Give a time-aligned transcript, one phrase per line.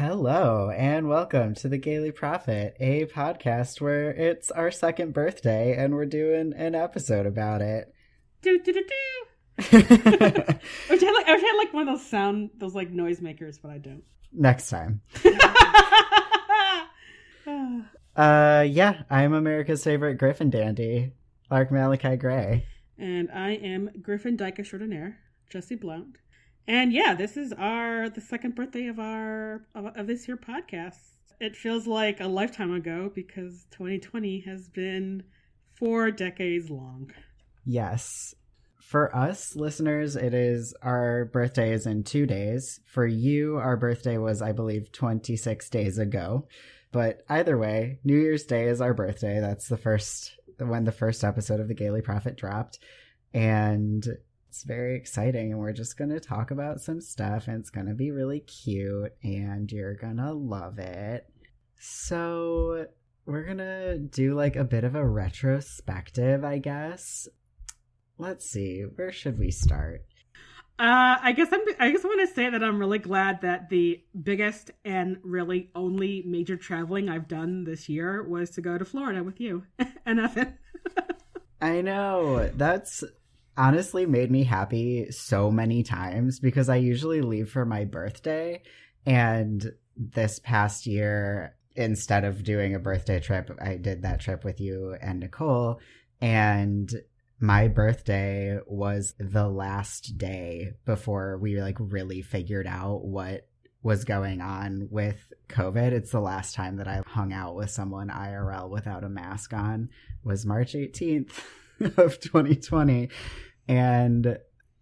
[0.00, 5.92] Hello, and welcome to the Gayly Prophet, a podcast where it's our second birthday and
[5.92, 7.92] we're doing an episode about it.
[8.40, 9.58] do do do do.
[9.78, 12.74] I wish I had like I wish I had like one of those sound those
[12.74, 14.02] like noisemakers, but I don't.
[14.32, 15.02] Next time.
[18.16, 21.12] Uh, yeah, I'm America's favorite Griffin dandy,
[21.50, 22.66] Lark Malachi Gray.
[22.98, 26.16] and I am Griffin Dyke extraordinaire, Jesse Blount.
[26.66, 30.98] And yeah, this is our the second birthday of our of, of this here podcast.
[31.40, 35.22] It feels like a lifetime ago because 2020 has been
[35.72, 37.10] four decades long.
[37.64, 38.34] Yes.
[38.78, 42.80] For us listeners, it is our birthday is in two days.
[42.86, 46.46] For you, our birthday was, I believe, 26 days ago.
[46.92, 49.40] But either way, New Year's Day is our birthday.
[49.40, 52.80] That's the first, when the first episode of the Gayly Prophet dropped.
[53.32, 54.04] And
[54.50, 55.52] it's very exciting.
[55.52, 57.46] And we're just going to talk about some stuff.
[57.46, 59.12] And it's going to be really cute.
[59.22, 61.24] And you're going to love it.
[61.78, 62.86] So
[63.26, 67.28] we're going to do like a bit of a retrospective, I guess.
[68.18, 70.04] Let's see, where should we start?
[70.78, 71.60] Uh, I guess I'm.
[71.78, 76.22] I I want to say that I'm really glad that the biggest and really only
[76.26, 79.64] major traveling I've done this year was to go to Florida with you
[80.06, 80.58] and Evan.
[81.60, 82.50] I know.
[82.54, 83.04] That's
[83.56, 88.62] honestly made me happy so many times because I usually leave for my birthday.
[89.06, 94.60] And this past year, instead of doing a birthday trip, I did that trip with
[94.60, 95.80] you and Nicole.
[96.20, 96.92] And
[97.38, 103.46] my birthday was the last day before we like really figured out what
[103.82, 105.92] was going on with COVID.
[105.92, 109.88] It's the last time that I hung out with someone IRL without a mask on
[110.22, 111.32] was March 18th
[111.96, 113.08] of 2020.
[113.68, 114.38] And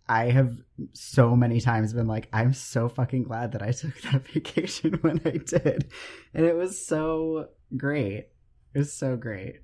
[0.09, 0.57] I have
[0.93, 5.21] so many times been like, I'm so fucking glad that I took that vacation when
[5.25, 5.91] I did.
[6.35, 8.29] And it was so great.
[8.75, 9.61] It was so great.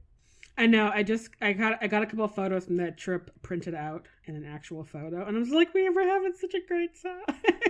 [0.57, 0.91] I know.
[0.93, 4.07] I just I got I got a couple of photos from that trip printed out
[4.25, 7.61] in an actual photo, and I was like, we were having such a great time.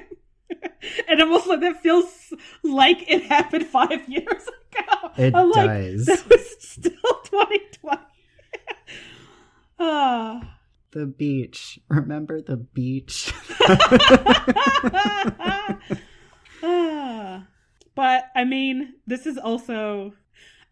[1.09, 5.11] and almost like that feels like it happened five years ago.
[5.17, 6.07] It I'm like, does.
[6.07, 6.93] that was still
[7.25, 8.03] 2020.
[9.79, 10.51] Ah.
[10.93, 11.81] The beach.
[11.89, 13.33] Remember the beach?
[13.61, 15.79] Ah.
[17.97, 20.13] but I mean, this is also.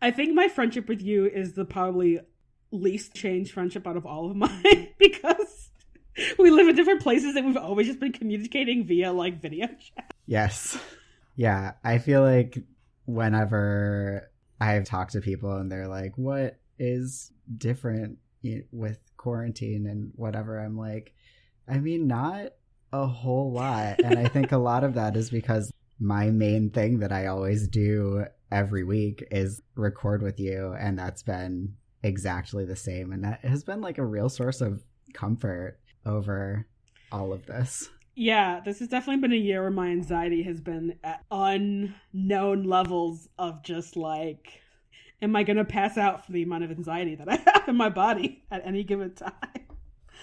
[0.01, 2.21] I think my friendship with you is the probably
[2.73, 5.71] least changed friendship out of all of mine because
[6.39, 10.13] we live in different places and we've always just been communicating via like video chat.
[10.27, 10.79] Yes.
[11.37, 12.59] Yeah, I feel like
[13.07, 14.31] whenever
[14.61, 18.19] I've talked to people and they're like, what is different
[18.71, 21.15] with quarantine and whatever, I'm like,
[21.69, 22.53] I mean, not
[22.93, 24.01] a whole lot.
[24.01, 27.69] and I think a lot of that is because my main thing that I always
[27.69, 30.75] do every week is record with you.
[30.79, 33.13] And that's been exactly the same.
[33.13, 34.83] And that has been like a real source of
[35.15, 36.67] comfort over
[37.11, 37.89] all of this.
[38.15, 43.29] Yeah, this has definitely been a year where my anxiety has been at unknown levels
[43.39, 44.62] of just like,
[45.23, 47.77] am I going to pass out from the amount of anxiety that I have in
[47.77, 49.33] my body at any given time?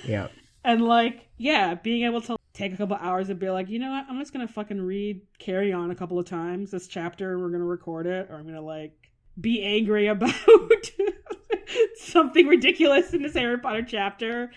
[0.04, 0.28] Yeah.
[0.64, 3.90] And like, yeah, being able to take a couple hours and be like, you know
[3.90, 7.42] what, I'm just gonna fucking read Carry On a couple of times this chapter and
[7.42, 8.94] we're gonna record it, or I'm gonna like
[9.40, 10.34] be angry about
[11.96, 14.52] something ridiculous in this Harry Potter chapter.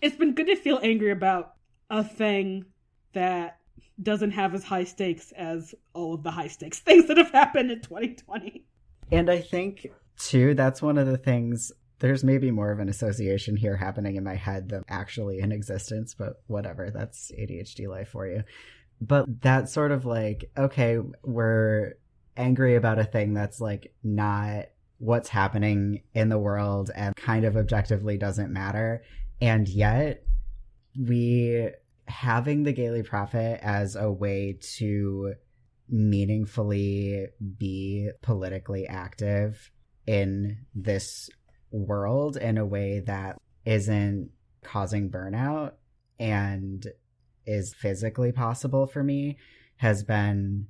[0.00, 1.52] It's been good to feel angry about
[1.90, 2.64] a thing
[3.12, 3.58] that
[4.02, 7.70] doesn't have as high stakes as all of the high stakes things that have happened
[7.70, 8.64] in 2020.
[9.12, 9.86] And I think,
[10.18, 11.70] too, that's one of the things.
[11.98, 16.14] There's maybe more of an association here happening in my head than actually in existence,
[16.14, 16.90] but whatever.
[16.90, 18.42] That's ADHD life for you.
[19.00, 21.92] But that sort of like, okay, we're
[22.36, 24.66] angry about a thing that's like not
[24.98, 29.02] what's happening in the world and kind of objectively doesn't matter.
[29.40, 30.24] And yet,
[30.98, 31.68] we
[32.06, 35.34] having the Gayly Prophet as a way to
[35.92, 37.26] meaningfully
[37.58, 39.70] be politically active
[40.06, 41.30] in this
[41.70, 44.30] world in a way that isn't
[44.64, 45.72] causing burnout
[46.18, 46.86] and
[47.46, 49.36] is physically possible for me
[49.76, 50.66] has been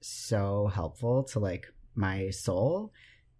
[0.00, 2.92] so helpful to like my soul.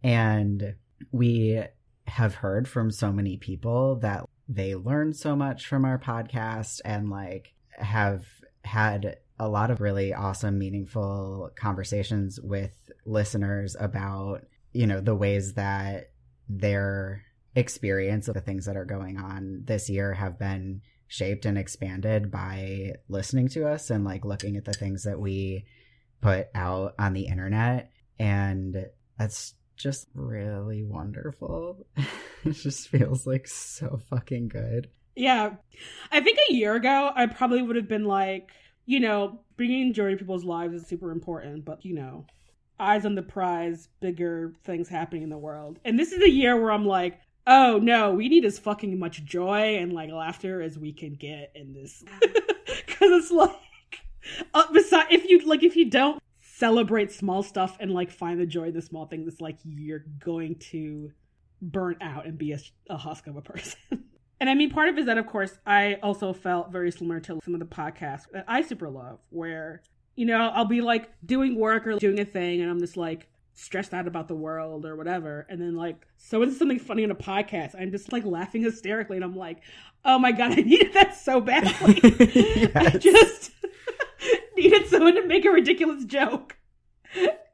[0.03, 0.75] And
[1.13, 1.63] we
[2.07, 7.09] have heard from so many people that they learned so much from our podcast and
[7.09, 8.25] like have
[8.65, 15.55] had a lot of really awesome, meaningful conversations with listeners about, you know, the ways
[15.55, 16.11] that
[16.47, 17.25] their
[17.57, 22.31] experience of the things that are going on this year have been shaped and expanded
[22.31, 25.65] by listening to us and like looking at the things that we
[26.21, 27.91] put out on the internet.
[28.19, 28.87] And
[29.19, 31.87] that's just really wonderful.
[32.45, 34.91] it just feels like so fucking good.
[35.17, 35.55] Yeah.
[36.13, 38.51] I think a year ago, I probably would have been like,
[38.91, 42.27] you know, bringing joy to people's lives is super important, but, you know,
[42.81, 45.79] eyes on the prize, bigger things happening in the world.
[45.85, 49.25] And this is a year where I'm like, oh no, we need as fucking much
[49.25, 52.03] joy and like laughter as we can get in this.
[52.87, 53.57] Because it's like,
[54.55, 58.47] uh, besides, if you like, if you don't celebrate small stuff and like find the
[58.47, 61.11] joy in the small things, it's like you're going to
[61.63, 62.59] burn out and be a,
[62.89, 63.79] a husk of a person.
[64.41, 67.21] And I mean, part of it is that, of course, I also felt very similar
[67.21, 69.83] to some of the podcasts that I super love, where,
[70.17, 73.29] you know, I'll be like doing work or doing a thing and I'm just like
[73.53, 75.47] stressed out about the world or whatever.
[75.51, 77.75] And then, like, so it's something funny in a podcast.
[77.79, 79.59] I'm just like laughing hysterically and I'm like,
[80.07, 82.01] oh my God, I needed that so badly.
[82.75, 83.51] I just
[84.57, 86.57] needed someone to make a ridiculous joke.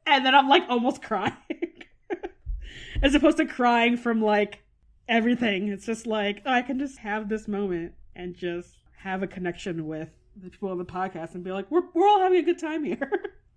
[0.06, 1.34] And then I'm like almost crying.
[3.02, 4.62] As opposed to crying from like,
[5.08, 5.68] everything.
[5.68, 9.86] It's just like oh, I can just have this moment and just have a connection
[9.86, 12.58] with the people on the podcast and be like, we're we're all having a good
[12.58, 13.10] time here,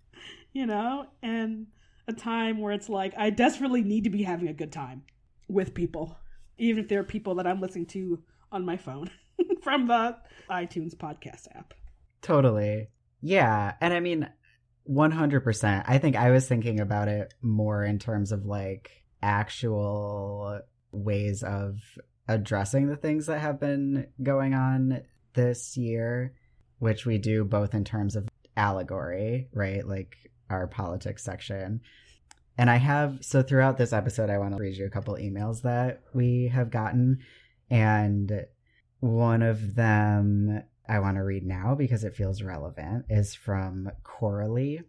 [0.52, 1.66] you know, and
[2.08, 5.02] a time where it's like I desperately need to be having a good time
[5.48, 6.16] with people,
[6.58, 9.10] even if they're people that I'm listening to on my phone
[9.62, 10.16] from the
[10.50, 11.74] iTunes podcast app.
[12.22, 12.88] Totally.
[13.22, 13.74] Yeah.
[13.80, 14.28] And I mean,
[14.88, 15.84] 100%.
[15.86, 20.60] I think I was thinking about it more in terms of like actual
[20.92, 21.80] ways of
[22.28, 25.02] addressing the things that have been going on
[25.34, 26.34] this year,
[26.78, 29.86] which we do both in terms of allegory, right?
[29.86, 30.16] Like
[30.48, 31.80] our politics section.
[32.58, 35.62] And I have, so throughout this episode, I want to read you a couple emails
[35.62, 37.20] that we have gotten.
[37.70, 38.46] And
[38.98, 44.82] one of them I want to read now because it feels relevant is from Coralie.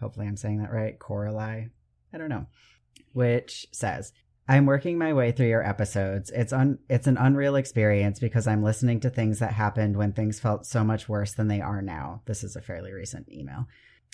[0.00, 0.98] Hopefully, I'm saying that right.
[0.98, 1.70] Coralie.
[2.12, 2.46] I don't know.
[3.12, 4.12] Which says,
[4.50, 6.28] I'm working my way through your episodes.
[6.30, 10.40] It's un- it's an unreal experience because I'm listening to things that happened when things
[10.40, 12.22] felt so much worse than they are now.
[12.26, 13.68] This is a fairly recent email.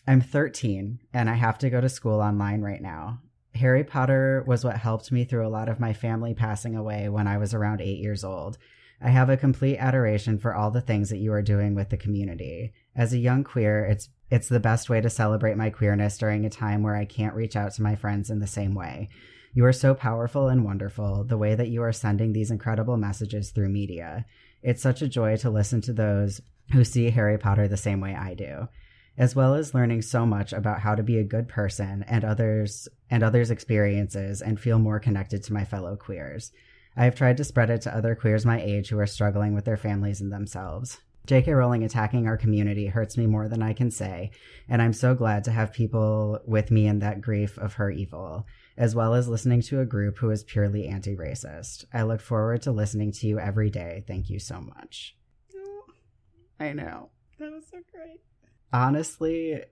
[0.07, 3.23] I'm 13 and I have to go to school online right now.
[3.55, 7.27] Harry Potter was what helped me through a lot of my family passing away when
[7.27, 8.59] I was around 8 years old.
[9.01, 11.97] I have a complete adoration for all the things that you are doing with the
[11.97, 12.75] community.
[12.95, 16.51] As a young queer, it's it's the best way to celebrate my queerness during a
[16.51, 19.09] time where I can't reach out to my friends in the same way.
[19.57, 23.49] You are so powerful and wonderful, the way that you are sending these incredible messages
[23.49, 24.27] through media.
[24.63, 26.43] It's such a joy to listen to those
[26.73, 28.69] who see Harry Potter the same way I do,
[29.17, 32.87] as well as learning so much about how to be a good person and others
[33.11, 36.53] and others' experiences and feel more connected to my fellow queers.
[36.95, 39.65] I have tried to spread it to other queers my age who are struggling with
[39.65, 40.99] their families and themselves.
[41.25, 41.51] J.K.
[41.55, 44.33] Rowling attacking our community hurts me more than I can say,
[44.69, 48.47] and I'm so glad to have people with me in that grief of her evil
[48.77, 51.85] as well as listening to a group who is purely anti racist.
[51.93, 54.05] I look forward to listening to you every day.
[54.07, 55.17] Thank you so much.
[55.55, 55.85] Oh,
[56.61, 57.11] I know.
[57.39, 58.21] That was so great.
[58.73, 59.63] Honestly,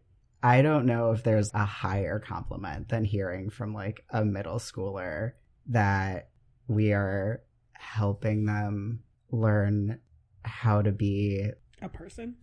[0.42, 5.32] I don't know if there's a higher compliment than hearing from like a middle schooler
[5.68, 6.28] that
[6.68, 7.42] we are
[7.73, 10.00] helping them learn
[10.44, 12.37] how to be a person.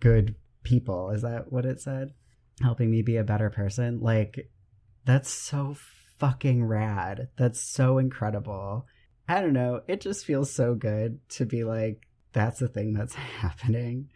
[0.00, 1.10] Good people.
[1.10, 2.14] Is that what it said?
[2.62, 4.00] Helping me be a better person.
[4.00, 4.50] Like,
[5.04, 5.76] that's so
[6.18, 7.28] fucking rad.
[7.36, 8.86] That's so incredible.
[9.28, 9.82] I don't know.
[9.88, 14.10] It just feels so good to be like, that's the thing that's happening.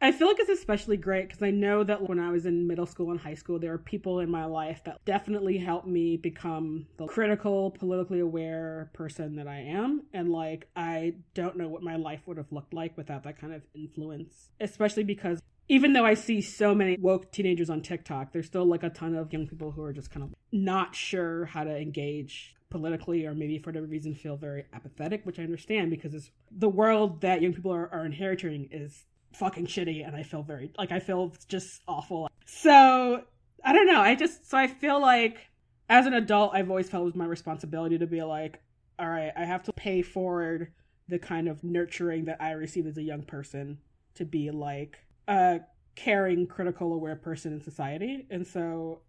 [0.00, 2.86] I feel like it's especially great because I know that when I was in middle
[2.86, 6.86] school and high school, there are people in my life that definitely helped me become
[6.98, 10.02] the critical, politically aware person that I am.
[10.12, 13.52] And like, I don't know what my life would have looked like without that kind
[13.52, 18.46] of influence, especially because even though I see so many woke teenagers on TikTok, there's
[18.46, 21.64] still like a ton of young people who are just kind of not sure how
[21.64, 26.14] to engage politically or maybe for whatever reason feel very apathetic, which I understand because
[26.14, 30.42] it's the world that young people are, are inheriting is fucking shitty and I feel
[30.42, 32.30] very like I feel just awful.
[32.46, 33.22] So
[33.62, 34.00] I don't know.
[34.00, 35.38] I just so I feel like
[35.90, 38.62] as an adult I've always felt it was my responsibility to be like,
[38.98, 40.72] all right, I have to pay forward
[41.08, 43.78] the kind of nurturing that I received as a young person
[44.14, 44.98] to be like
[45.28, 45.60] a
[45.94, 48.26] caring, critical, aware person in society.
[48.30, 49.02] And so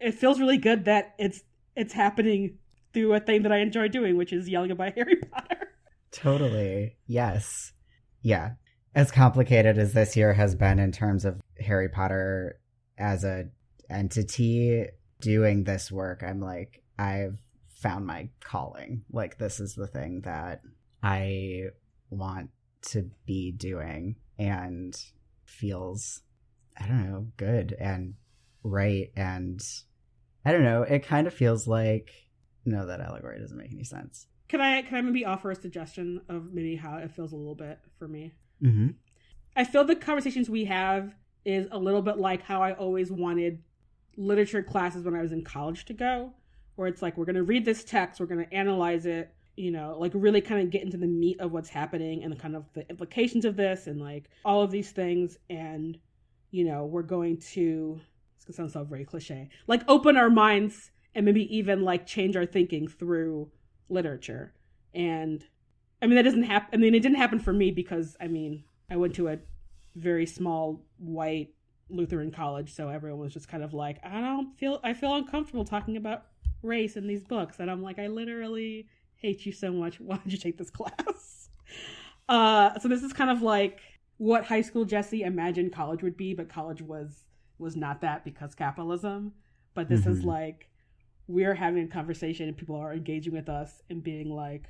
[0.00, 1.42] it feels really good that it's
[1.76, 2.58] it's happening
[2.92, 5.68] through a thing that I enjoy doing, which is yelling about Harry Potter.
[6.10, 6.96] Totally.
[7.06, 7.72] Yes.
[8.22, 8.52] Yeah.
[8.94, 12.58] As complicated as this year has been in terms of Harry Potter
[12.96, 13.44] as a
[13.90, 14.86] entity
[15.20, 19.04] doing this work, I'm like, I've found my calling.
[19.12, 20.62] Like, this is the thing that
[21.02, 21.64] I
[22.08, 22.48] want
[22.92, 24.96] to be doing and
[25.46, 26.22] feels,
[26.78, 28.14] I don't know, good and
[28.62, 29.10] right.
[29.16, 29.60] And
[30.44, 32.10] I don't know, it kind of feels like,
[32.64, 34.26] no, that allegory doesn't make any sense.
[34.48, 37.54] Can I can I maybe offer a suggestion of maybe how it feels a little
[37.54, 38.32] bit for me?
[38.62, 38.88] Mm-hmm.
[39.56, 43.62] I feel the conversations we have is a little bit like how I always wanted
[44.16, 46.32] literature classes when I was in college to go,
[46.74, 49.70] where it's like we're going to read this text, we're going to analyze it, you
[49.70, 52.54] know, like really kind of get into the meat of what's happening and the kind
[52.54, 55.98] of the implications of this and like all of these things and
[56.50, 58.00] you know, we're going to
[58.36, 59.48] it's going to sound so very cliche.
[59.66, 63.50] Like open our minds and maybe even like change our thinking through
[63.88, 64.52] literature.
[64.94, 65.44] And
[66.02, 68.64] I mean that doesn't happen I mean it didn't happen for me because I mean,
[68.90, 69.38] I went to a
[69.96, 71.54] very small white
[71.88, 75.64] Lutheran college, so everyone was just kind of like, I don't feel I feel uncomfortable
[75.64, 76.26] talking about
[76.62, 77.60] race in these books.
[77.60, 78.88] And I'm like, I literally
[79.26, 80.00] hate you so much.
[80.00, 81.50] Why did you take this class?
[82.28, 83.78] Uh, so this is kind of like
[84.16, 87.24] what high school Jesse imagined college would be, but college was
[87.56, 89.30] was not that because capitalism.
[89.74, 90.10] But this mm-hmm.
[90.10, 90.68] is like
[91.28, 94.64] we're having a conversation and people are engaging with us and being like,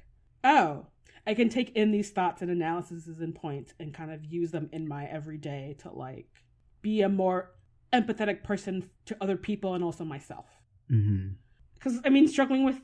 [0.44, 0.86] oh,
[1.26, 4.68] I can take in these thoughts and analyses and points and kind of use them
[4.70, 6.28] in my everyday to like
[6.82, 7.52] be a more
[7.90, 10.46] empathetic person to other people and also myself.
[10.88, 12.00] Because mm-hmm.
[12.04, 12.80] I mean, struggling with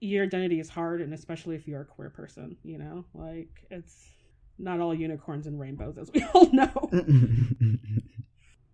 [0.00, 4.10] your identity is hard, and especially if you're a queer person, you know, like it's
[4.58, 6.90] not all unicorns and rainbows, as we all know.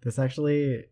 [0.03, 0.85] this actually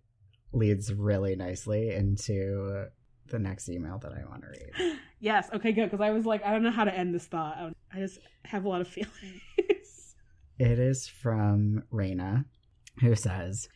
[0.52, 2.86] leads really nicely into
[3.30, 4.98] the next email that I want to read.
[5.20, 5.48] yes.
[5.52, 5.90] Okay, good.
[5.90, 7.72] Because I was like, I don't know how to end this thought.
[7.92, 10.14] I just have a lot of feelings.
[10.58, 12.44] it is from Raina,
[13.00, 13.68] who says,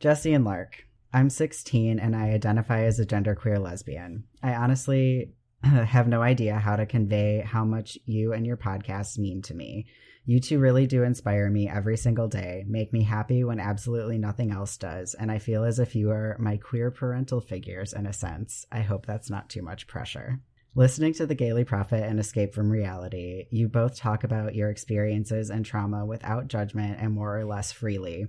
[0.00, 4.24] Jesse and Lark, I'm 16 and I identify as a genderqueer lesbian.
[4.42, 5.32] I honestly
[5.86, 9.86] have no idea how to convey how much you and your podcasts mean to me.
[10.24, 14.52] You two really do inspire me every single day, make me happy when absolutely nothing
[14.52, 18.12] else does, and I feel as if you are my queer parental figures in a
[18.12, 18.66] sense.
[18.70, 20.40] I hope that's not too much pressure.
[20.74, 25.50] Listening to the Gayly Prophet and Escape from Reality, you both talk about your experiences
[25.50, 28.28] and trauma without judgment and more or less freely,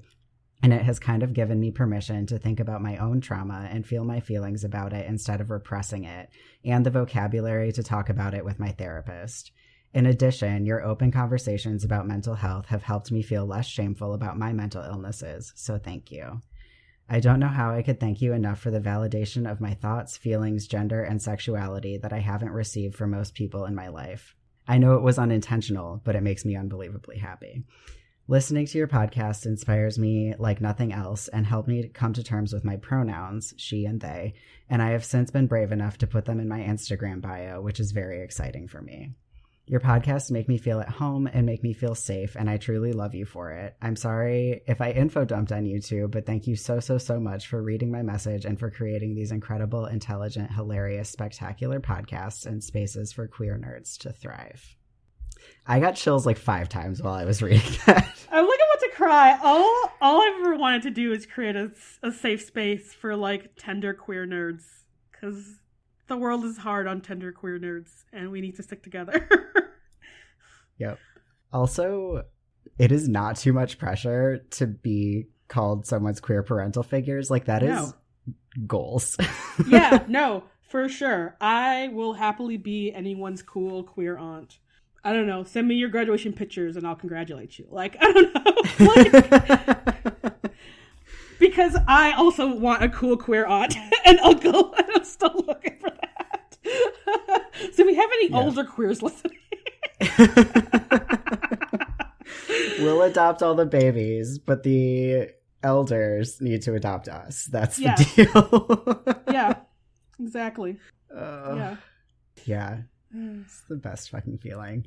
[0.64, 3.86] and it has kind of given me permission to think about my own trauma and
[3.86, 6.30] feel my feelings about it instead of repressing it,
[6.64, 9.52] and the vocabulary to talk about it with my therapist.
[9.94, 14.38] In addition, your open conversations about mental health have helped me feel less shameful about
[14.38, 16.42] my mental illnesses, so thank you.
[17.10, 20.16] I don't know how I could thank you enough for the validation of my thoughts,
[20.16, 24.34] feelings, gender, and sexuality that I haven't received from most people in my life.
[24.66, 27.66] I know it was unintentional, but it makes me unbelievably happy.
[28.32, 32.54] Listening to your podcast inspires me like nothing else and helped me come to terms
[32.54, 34.36] with my pronouns, she and they,
[34.70, 37.82] and I have since been brave enough to put them in my Instagram bio, which
[37.82, 39.16] is very exciting for me.
[39.66, 42.94] Your podcasts make me feel at home and make me feel safe, and I truly
[42.94, 43.76] love you for it.
[43.82, 47.20] I'm sorry if I info dumped on you two, but thank you so, so, so
[47.20, 52.64] much for reading my message and for creating these incredible, intelligent, hilarious, spectacular podcasts and
[52.64, 54.78] spaces for queer nerds to thrive.
[55.66, 58.08] I got chills like five times while I was reading that.
[58.32, 59.40] I'm like about to cry.
[59.44, 61.72] All all I've ever wanted to do is create a,
[62.02, 64.64] a safe space for like tender queer nerds
[65.12, 65.60] because
[66.08, 69.28] the world is hard on tender queer nerds, and we need to stick together.
[70.78, 71.00] yep.
[71.54, 72.26] Also,
[72.78, 77.30] it is not too much pressure to be called someone's queer parental figures.
[77.30, 77.94] Like that is no.
[78.68, 79.18] goals.
[79.68, 81.36] yeah, no, for sure.
[81.40, 84.60] I will happily be anyone's cool queer aunt.
[85.04, 87.68] I don't know, send me your graduation pictures and I'll congratulate you.
[87.70, 88.86] Like, I don't know.
[88.86, 90.52] Like,
[91.40, 95.90] because I also want a cool queer aunt and uncle, and I'm still looking for
[95.90, 96.58] that.
[97.74, 98.38] so, if we have any yeah.
[98.38, 99.40] older queers listening,
[102.80, 105.30] we'll adopt all the babies, but the
[105.64, 107.46] elders need to adopt us.
[107.46, 107.96] That's the yeah.
[107.96, 109.04] deal.
[109.34, 109.56] yeah,
[110.20, 110.78] exactly.
[111.14, 111.76] Uh, yeah.
[112.46, 112.78] Yeah.
[113.14, 114.86] It's the best fucking feeling.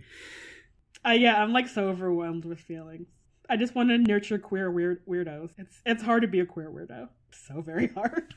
[1.06, 3.08] Uh, yeah, I'm like so overwhelmed with feelings.
[3.48, 5.50] I just want to nurture queer weird weirdos.
[5.58, 7.08] It's it's hard to be a queer weirdo.
[7.30, 8.34] So very hard.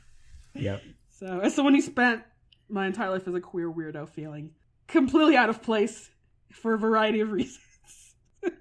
[0.54, 0.82] Yep.
[1.10, 2.22] So as someone who spent
[2.68, 4.52] my entire life as a queer weirdo feeling
[4.86, 6.10] completely out of place
[6.52, 8.14] for a variety of reasons.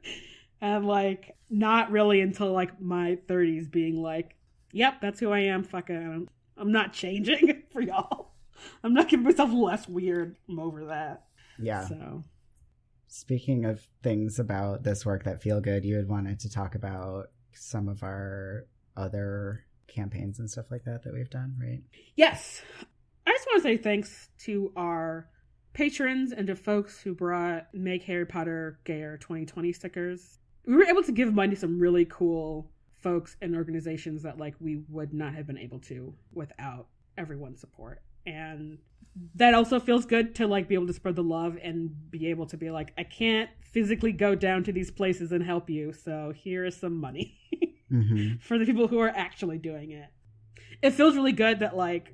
[0.61, 4.35] and like not really until like my 30s being like,
[4.71, 5.63] "Yep, that's who I am.
[5.63, 8.31] Fuck it, I'm, I'm not changing for y'all.
[8.83, 10.35] I'm not giving myself less weird.
[10.49, 11.25] I'm over that."
[11.59, 11.87] Yeah.
[11.87, 12.23] So
[13.07, 17.27] Speaking of things about this work that feel good, you had wanted to talk about
[17.53, 18.65] some of our
[18.97, 21.81] other campaigns and stuff like that that we've done, right?
[22.15, 22.61] Yes.
[23.25, 25.29] I just want to say thanks to our
[25.73, 30.39] patrons and to folks who brought Make Harry Potter Gayer 2020 stickers.
[30.65, 32.69] We were able to give money to some really cool
[32.99, 38.01] folks and organizations that like we would not have been able to without everyone's support.
[38.27, 38.77] And
[39.33, 42.45] that also feels good to like be able to spread the love and be able
[42.47, 46.33] to be like I can't physically go down to these places and help you, so
[46.35, 47.37] here is some money.
[47.91, 48.39] Mm-hmm.
[48.41, 50.09] for the people who are actually doing it.
[50.81, 52.13] It feels really good that like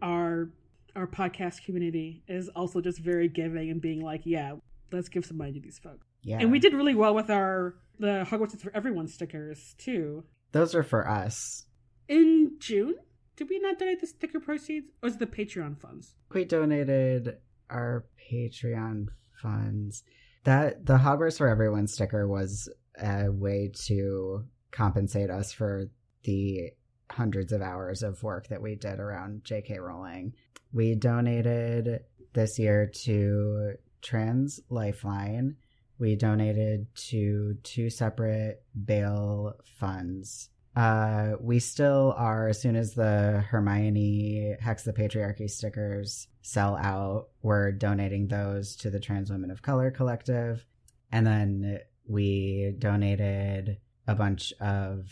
[0.00, 0.50] our
[0.96, 4.54] our podcast community is also just very giving and being like, yeah,
[4.90, 6.06] let's give some money to these folks.
[6.22, 6.38] Yeah.
[6.40, 10.24] And we did really well with our the Hogwarts is for Everyone stickers too.
[10.52, 11.66] Those are for us.
[12.08, 12.94] In June,
[13.40, 16.14] did we not donate the sticker proceeds, or was it the Patreon funds?
[16.34, 17.38] We donated
[17.70, 19.06] our Patreon
[19.40, 20.04] funds.
[20.44, 22.68] That the Hogwarts for Everyone sticker was
[23.02, 25.86] a way to compensate us for
[26.24, 26.72] the
[27.10, 29.78] hundreds of hours of work that we did around J.K.
[29.78, 30.34] Rowling.
[30.74, 32.00] We donated
[32.34, 35.56] this year to Trans Lifeline.
[35.98, 40.50] We donated to two separate bail funds.
[40.76, 47.28] Uh, we still are, as soon as the Hermione Hex the Patriarchy stickers sell out,
[47.42, 50.64] we're donating those to the Trans Women of Color Collective.
[51.10, 55.06] And then we donated a bunch of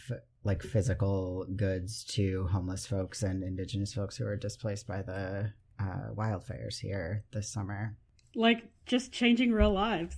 [0.45, 6.15] like physical goods to homeless folks and indigenous folks who were displaced by the uh,
[6.15, 7.97] wildfires here this summer.
[8.35, 10.17] Like just changing real lives.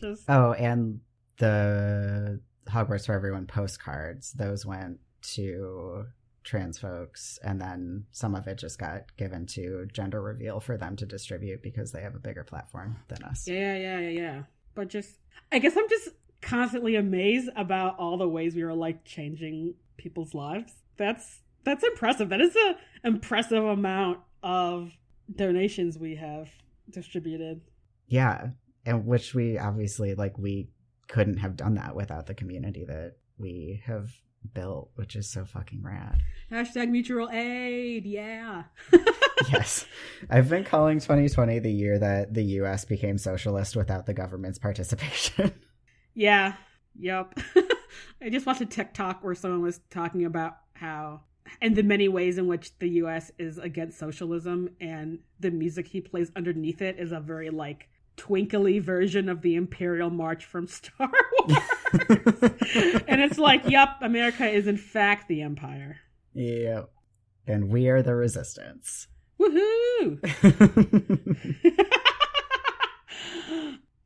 [0.00, 1.00] Just Oh, and
[1.38, 6.06] the Hogwarts for Everyone postcards, those went to
[6.44, 10.96] trans folks, and then some of it just got given to Gender Reveal for them
[10.96, 13.46] to distribute because they have a bigger platform than us.
[13.46, 14.42] Yeah, yeah, yeah, yeah.
[14.74, 15.16] But just,
[15.50, 16.10] I guess I'm just
[16.40, 20.72] constantly amazed about all the ways we are like changing people's lives.
[20.96, 22.28] That's that's impressive.
[22.28, 24.90] That is a impressive amount of
[25.34, 26.48] donations we have
[26.90, 27.60] distributed.
[28.08, 28.48] Yeah,
[28.84, 30.68] and which we obviously like we
[31.08, 34.10] couldn't have done that without the community that we have
[34.54, 36.22] built, which is so fucking rad.
[36.50, 38.04] Hashtag mutual aid.
[38.04, 38.64] Yeah.
[39.52, 39.86] yes.
[40.30, 45.52] I've been calling 2020 the year that the US became socialist without the government's participation.
[46.14, 46.56] Yeah.
[47.00, 47.38] Yep.
[48.20, 51.22] I just watched a TikTok where someone was talking about how
[51.62, 56.02] and the many ways in which the US is against socialism and the music he
[56.02, 61.10] plays underneath it is a very like twinkly version of the Imperial March from Star
[61.48, 61.58] Wars.
[63.08, 65.98] and it's like, yep, America is in fact the empire.
[66.34, 66.82] yeah.
[67.44, 69.08] And we are the resistance.
[69.40, 70.20] Woohoo!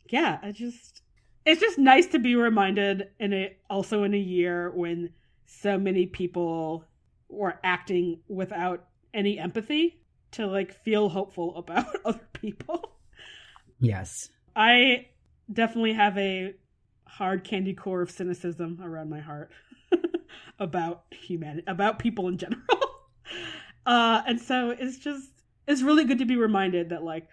[0.08, 1.02] yeah, I just
[1.44, 5.10] it's just nice to be reminded in a also in a year when
[5.44, 6.84] so many people
[7.28, 10.00] were acting without any empathy
[10.32, 12.95] to like feel hopeful about other people.
[13.80, 14.28] Yes.
[14.54, 15.06] I
[15.52, 16.54] definitely have a
[17.06, 19.50] hard candy core of cynicism around my heart
[20.58, 22.62] about humanity, about people in general.
[23.86, 25.30] Uh, and so it's just,
[25.68, 27.28] it's really good to be reminded that like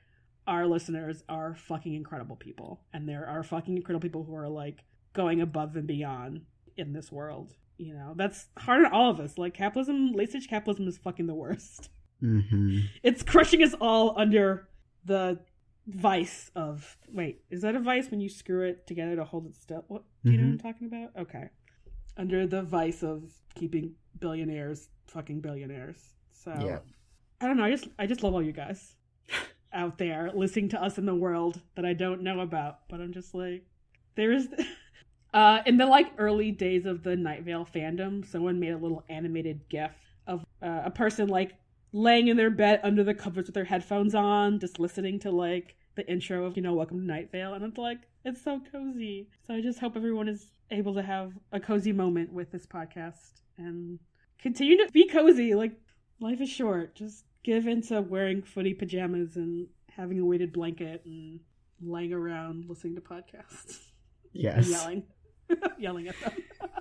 [0.45, 2.81] our listeners are fucking incredible people.
[2.93, 6.41] And there are fucking incredible people who are like going above and beyond
[6.77, 7.53] in this world.
[7.77, 9.37] You know, that's hard on all of us.
[9.37, 11.89] Like capitalism, late stage capitalism is fucking the worst.
[12.19, 14.67] hmm It's crushing us all under
[15.05, 15.39] the
[15.87, 19.55] vice of wait is that a vice when you screw it together to hold it
[19.55, 19.83] still?
[19.87, 21.09] What do you know what i'm talking about?
[21.19, 21.49] Okay.
[22.15, 23.23] Under the vice of
[23.55, 25.97] keeping billionaires fucking billionaires.
[26.31, 26.79] So Yeah.
[27.41, 28.95] i don't know i just i just love all you guys
[29.73, 33.11] out there listening to us in the world that i don't know about but i'm
[33.13, 33.65] just like
[34.15, 34.47] there is
[35.33, 39.03] uh in the like early days of the Night Vale fandom someone made a little
[39.09, 39.91] animated gif
[40.27, 41.53] of uh, a person like
[41.93, 45.75] laying in their bed under the covers with their headphones on, just listening to like
[45.95, 47.53] the intro of, you know, Welcome to Night Vale.
[47.53, 49.29] And it's like, it's so cozy.
[49.45, 53.41] So I just hope everyone is able to have a cozy moment with this podcast
[53.59, 53.99] and
[54.41, 55.53] continue to be cozy.
[55.53, 55.73] Like,
[56.19, 56.95] life is short.
[56.95, 61.39] Just give into wearing footy pajamas and having a weighted blanket and
[61.81, 63.77] laying around listening to podcasts
[64.33, 64.67] Yes.
[64.67, 65.03] yelling,
[65.77, 66.33] yelling at them.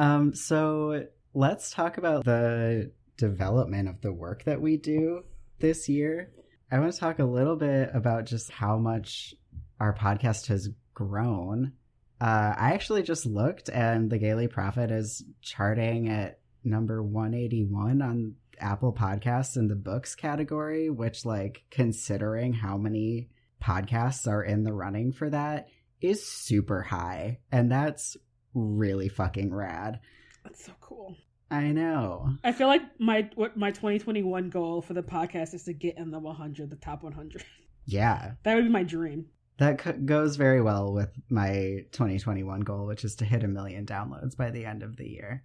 [0.00, 5.24] Um, so let's talk about the development of the work that we do
[5.58, 6.30] this year.
[6.70, 9.34] I want to talk a little bit about just how much
[9.80, 11.72] our podcast has grown
[12.20, 18.34] Uh, I actually just looked, and the Gayly Prophet is charting at number 181 on
[18.58, 23.28] Apple Podcasts in the books category, which, like, considering how many
[23.62, 25.68] podcasts are in the running for that,
[26.00, 27.38] is super high.
[27.52, 28.16] And that's
[28.52, 30.00] really fucking rad.
[30.42, 31.16] That's so cool.
[31.50, 32.34] I know.
[32.44, 36.10] I feel like my what my 2021 goal for the podcast is to get in
[36.10, 37.44] the 100, the top 100.
[37.86, 38.32] Yeah.
[38.42, 39.26] That would be my dream.
[39.56, 43.86] That c- goes very well with my 2021 goal, which is to hit a million
[43.86, 45.42] downloads by the end of the year.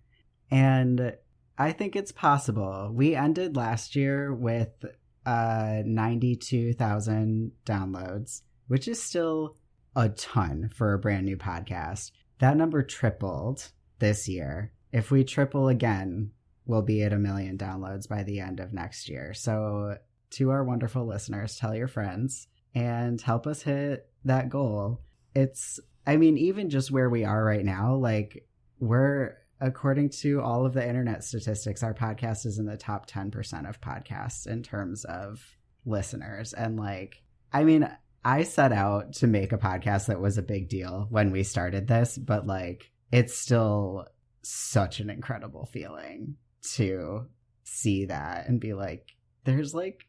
[0.52, 1.16] And
[1.58, 2.92] I think it's possible.
[2.94, 4.86] We ended last year with
[5.26, 9.56] uh, 92,000 downloads, which is still
[9.96, 12.12] a ton for a brand new podcast.
[12.39, 14.74] That number tripled this year.
[14.94, 16.32] If we triple again,
[16.66, 19.34] we'll be at a million downloads by the end of next year.
[19.34, 19.98] So,
[20.32, 25.02] to our wonderful listeners, tell your friends and help us hit that goal.
[25.36, 28.48] It's, I mean, even just where we are right now, like,
[28.80, 33.68] we're, according to all of the internet statistics, our podcast is in the top 10%
[33.68, 35.44] of podcasts in terms of
[35.86, 36.54] listeners.
[36.54, 37.90] And, like, I mean,
[38.24, 41.88] I set out to make a podcast that was a big deal when we started
[41.88, 44.08] this, but, like, it's still
[44.44, 46.36] such an incredible feeling
[46.76, 47.28] to
[47.64, 50.06] see that and be like, there's like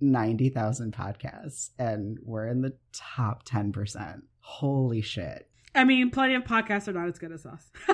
[0.00, 4.22] 90,000 podcasts and we're in the top 10%.
[4.40, 5.48] Holy shit.
[5.74, 7.70] I mean, plenty of podcasts are not as good as us.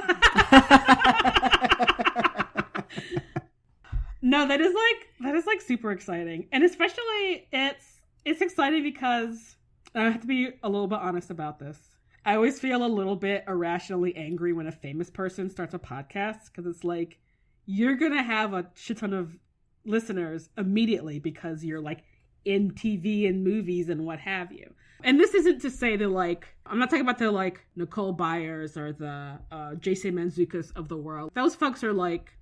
[4.22, 6.46] no, that is like that is like super exciting.
[6.52, 9.56] And especially it's it's exciting because
[9.96, 11.76] I have to be a little bit honest about this.
[12.24, 16.46] I always feel a little bit irrationally angry when a famous person starts a podcast
[16.46, 17.18] because it's like
[17.66, 19.36] you're gonna have a shit ton of
[19.84, 22.04] listeners immediately because you're like
[22.44, 24.72] in TV and movies and what have you.
[25.04, 28.76] And this isn't to say that like I'm not talking about the like Nicole Byers
[28.76, 31.32] or the uh, Jason Mantzoukas of the world.
[31.34, 32.36] Those folks are like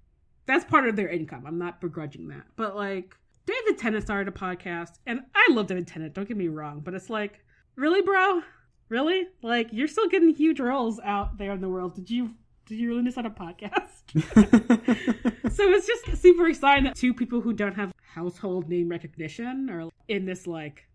[0.47, 1.45] that's part of their income.
[1.47, 3.17] I'm not begrudging that, but like
[3.47, 6.15] David Tennant started a podcast, and I love David Tennant.
[6.15, 7.41] Don't get me wrong, but it's like
[7.77, 8.43] really, bro,
[8.91, 11.95] really, like you're still getting huge roles out there in the world.
[11.95, 12.35] Did you
[12.67, 14.03] did you really just start a podcast?
[15.53, 19.89] so it's just super exciting that two people who don't have household name recognition are
[20.09, 20.87] in this like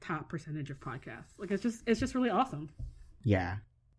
[0.00, 1.32] top percentage of podcasts.
[1.38, 2.70] Like it's just it's just really awesome.
[3.22, 3.56] Yeah.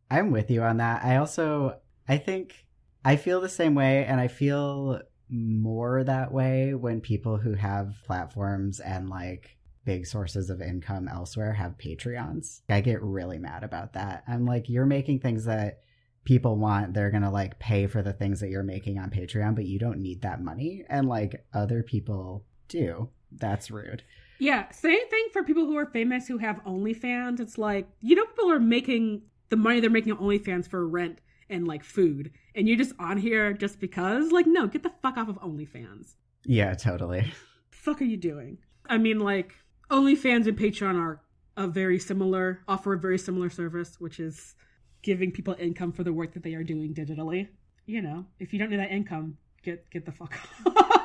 [0.10, 1.04] I'm with you on that.
[1.04, 2.68] I also I think
[3.04, 7.96] I feel the same way and I feel more that way when people who have
[8.06, 12.62] platforms and like big sources of income elsewhere have Patreons.
[12.70, 14.24] I get really mad about that.
[14.28, 15.80] I'm like you're making things that
[16.26, 19.66] people want they're gonna like pay for the things that you're making on patreon but
[19.66, 24.02] you don't need that money and like other people do that's rude
[24.40, 27.40] Yeah, same thing for people who are famous who have OnlyFans.
[27.40, 31.22] It's like you know people are making the money they're making on OnlyFans for rent
[31.50, 34.32] and like food, and you're just on here just because.
[34.32, 36.16] Like, no, get the fuck off of OnlyFans.
[36.44, 37.32] yeah totally
[37.72, 38.58] Fuck are you doing?
[38.88, 39.54] I mean, like
[39.92, 41.22] OnlyFans and Patreon are
[41.58, 44.56] a very similar offer a very similar service, which is
[45.02, 47.48] giving people income for the work that they are doing digitally.
[47.86, 50.34] You know, if you don't need that income, get get the fuck
[50.66, 51.02] off.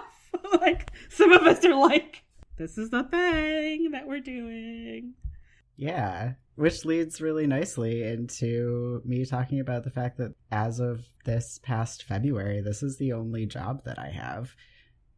[0.61, 2.23] like some of us are like,
[2.57, 5.15] this is the thing that we're doing.
[5.77, 11.59] yeah which leads really nicely into me talking about the fact that as of this
[11.63, 14.55] past february this is the only job that i have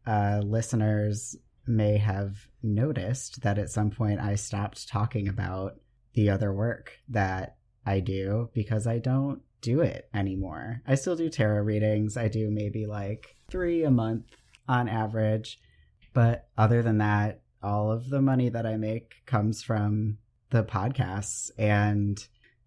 [0.07, 5.75] uh, listeners may have noticed that at some point i stopped talking about
[6.13, 10.81] the other work that I do because I don't do it anymore.
[10.87, 12.17] I still do tarot readings.
[12.17, 14.25] I do maybe like three a month
[14.67, 15.59] on average.
[16.13, 20.17] But other than that, all of the money that I make comes from
[20.49, 21.49] the podcasts.
[21.57, 22.17] And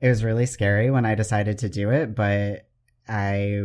[0.00, 2.66] it was really scary when I decided to do it, but
[3.08, 3.62] I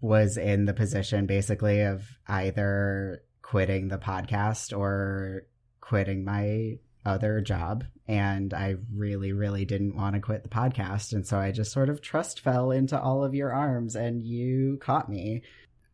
[0.00, 5.46] was in the position basically of either quitting the podcast or
[5.80, 11.12] quitting my other job and I really, really didn't want to quit the podcast.
[11.12, 14.78] And so I just sort of trust fell into all of your arms and you
[14.80, 15.42] caught me.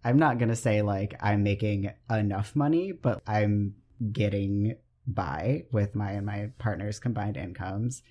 [0.03, 3.75] I'm not going to say like I'm making enough money, but I'm
[4.11, 8.03] getting by with my and my partner's combined incomes.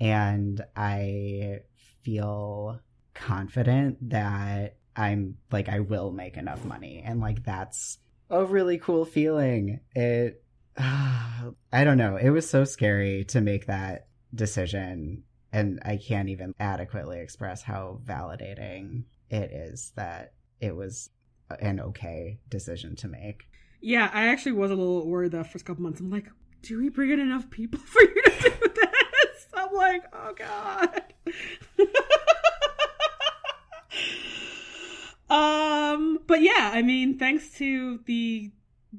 [0.00, 1.60] And I
[2.02, 2.80] feel
[3.14, 7.04] confident that I'm like, I will make enough money.
[7.06, 7.98] And like, that's
[8.30, 9.80] a really cool feeling.
[9.94, 10.42] It,
[10.78, 12.16] I don't know.
[12.16, 15.24] It was so scary to make that decision.
[15.52, 21.10] And I can't even adequately express how validating it is that it was
[21.60, 23.48] an okay decision to make.
[23.80, 26.00] Yeah, I actually was a little worried the first couple months.
[26.00, 26.28] I'm like,
[26.62, 29.46] do we bring in enough people for you to do this?
[29.54, 31.02] I'm like, oh god.
[35.30, 38.50] Um, but yeah, I mean, thanks to the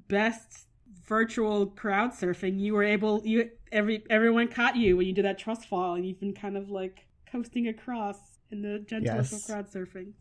[0.08, 0.68] best
[1.08, 5.40] virtual crowd surfing, you were able you every everyone caught you when you did that
[5.40, 8.18] trust fall, and you've been kind of like coasting across
[8.52, 9.46] in the gentlest Yes.
[9.46, 10.14] crowd surfing.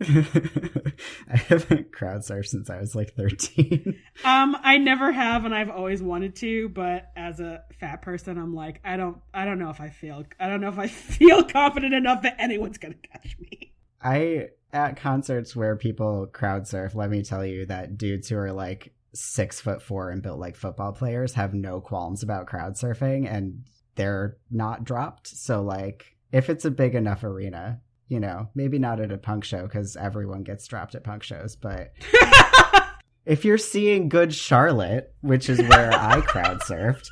[0.02, 4.00] I haven't crowd surfed since I was like 13.
[4.24, 8.54] Um, I never have, and I've always wanted to, but as a fat person, I'm
[8.54, 11.42] like, I don't, I don't know if I feel, I don't know if I feel
[11.42, 13.71] confident enough that anyone's gonna catch me.
[14.02, 18.52] I at concerts where people crowd surf, let me tell you that dudes who are
[18.52, 23.30] like six foot four and built like football players have no qualms about crowd surfing
[23.30, 25.26] and they're not dropped.
[25.26, 29.44] So like if it's a big enough arena, you know, maybe not at a punk
[29.44, 31.92] show because everyone gets dropped at punk shows, but
[33.26, 37.08] if you're seeing Good Charlotte, which is where I crowd surfed,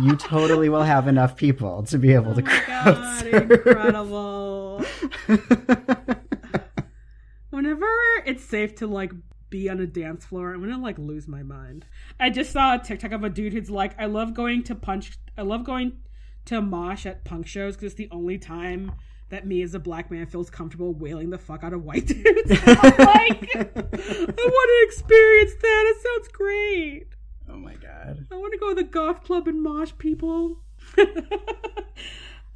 [0.00, 3.50] you totally will have enough people to be able oh to crowd god, surf.
[3.50, 4.84] incredible!
[7.82, 9.12] Whenever it's safe to like
[9.50, 11.84] be on a dance floor, I'm gonna like lose my mind.
[12.20, 15.18] I just saw a TikTok of a dude who's like, I love going to punch,
[15.36, 15.98] I love going
[16.46, 18.92] to mosh at punk shows because it's the only time
[19.30, 22.50] that me as a black man feels comfortable wailing the fuck out of white dudes.
[22.50, 25.94] I'm like, I want to experience that.
[25.94, 27.06] It sounds great.
[27.48, 28.26] oh my god.
[28.30, 30.58] I want to go to the golf club and mosh people.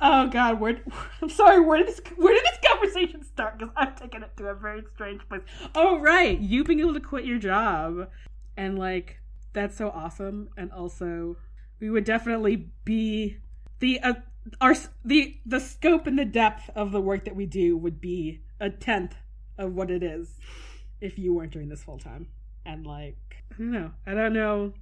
[0.01, 0.81] oh God, where?
[1.23, 1.61] I'm sorry.
[1.61, 2.01] Where did this?
[2.17, 3.59] Where did this conversation start?
[3.59, 5.43] Because I'm taking it to a very strange place.
[5.75, 8.09] Oh right, you being able to quit your job,
[8.57, 9.19] and like
[9.53, 10.51] that's so awesome.
[10.57, 11.37] And also,
[11.81, 13.39] we would definitely be
[13.81, 14.15] the uh,
[14.61, 18.41] our the the scope and the depth of the work that we do would be
[18.61, 19.15] a tenth
[19.59, 20.39] of what it is
[21.01, 22.29] if you weren't doing this full time.
[22.65, 23.93] And like, I don't know.
[24.07, 24.73] I don't know.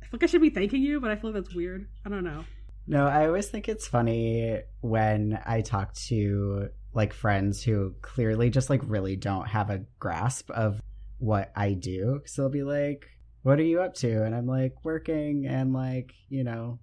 [0.00, 1.88] I feel like I should be thanking you, but I feel like that's weird.
[2.04, 2.44] I don't know.
[2.86, 8.68] No, I always think it's funny when I talk to like friends who clearly just
[8.68, 10.80] like really don't have a grasp of
[11.18, 12.22] what I do.
[12.26, 13.06] So they'll be like,
[13.42, 14.24] What are you up to?
[14.24, 16.80] And I'm like, working and like, you know,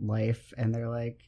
[0.00, 0.52] life.
[0.56, 1.20] And they're like,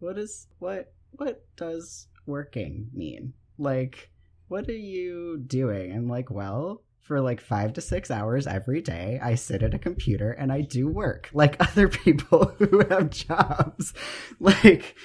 [0.00, 3.32] What is what what does working mean?
[3.58, 4.10] Like,
[4.48, 5.92] what are you doing?
[5.92, 9.78] I'm like, well, for like five to six hours every day, I sit at a
[9.78, 13.94] computer and I do work like other people who have jobs.
[14.40, 14.96] Like,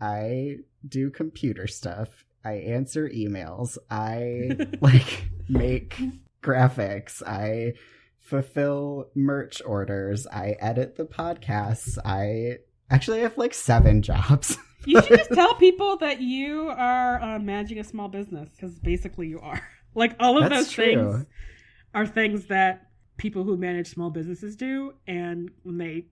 [0.00, 2.24] I do computer stuff.
[2.44, 3.78] I answer emails.
[3.90, 5.96] I like make
[6.42, 7.22] graphics.
[7.24, 7.74] I
[8.18, 10.26] fulfill merch orders.
[10.26, 11.98] I edit the podcasts.
[12.04, 12.58] I
[12.90, 14.56] actually have like seven jobs.
[14.84, 19.28] You should just tell people that you are uh, managing a small business because basically
[19.28, 19.62] you are.
[19.94, 20.84] Like all of That's those true.
[20.84, 21.26] things
[21.94, 26.06] are things that people who manage small businesses do, and when they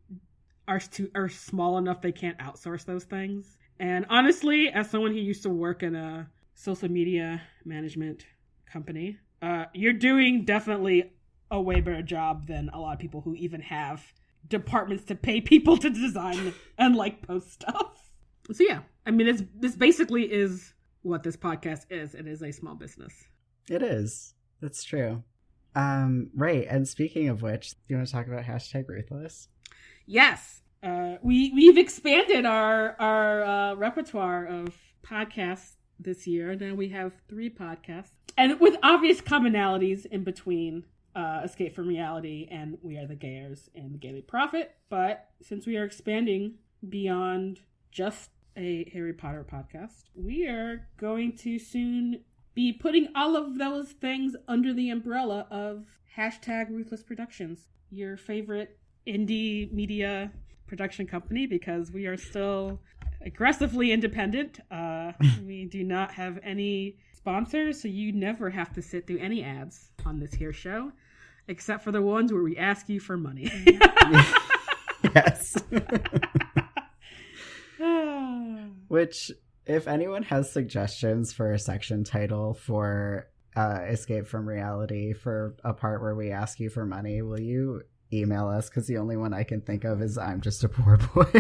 [0.69, 3.57] are too are small enough, they can't outsource those things.
[3.79, 8.27] And honestly, as someone who used to work in a social media management
[8.71, 11.12] company, uh, you're doing definitely
[11.51, 14.05] a way better job than a lot of people who even have
[14.49, 18.12] departments to pay people to design and like post stuff.
[18.53, 22.14] So yeah, I mean, it's this basically is what this podcast is.
[22.14, 23.12] It is a small business.
[23.68, 24.35] It is.
[24.61, 25.23] That's true.
[25.75, 26.66] Um, right.
[26.68, 29.49] And speaking of which, do you want to talk about hashtag ruthless?
[30.07, 36.55] Yes, uh, we we've expanded our our uh, repertoire of podcasts this year.
[36.57, 40.85] Now we have three podcasts, and with obvious commonalities in between.
[41.12, 44.77] Uh, Escape from Reality and We Are the Gayers and the Gayly Prophet.
[44.90, 47.59] But since we are expanding beyond
[47.90, 52.20] just a Harry Potter podcast, we are going to soon
[52.55, 55.87] be putting all of those things under the umbrella of
[56.17, 60.31] hashtag Ruthless Productions, your favorite indie media
[60.67, 62.81] production company, because we are still
[63.25, 64.61] aggressively independent.
[64.71, 65.13] Uh,
[65.47, 69.91] we do not have any sponsors, so you never have to sit through any ads
[70.07, 70.91] on this here show,
[71.49, 73.51] except for the ones where we ask you for money.
[75.15, 75.57] yes.
[78.89, 79.31] Which,
[79.66, 85.73] if anyone has suggestions for a section title for uh, Escape from Reality for a
[85.73, 88.68] part where we ask you for money, will you email us?
[88.68, 91.25] Because the only one I can think of is I'm just a poor boy.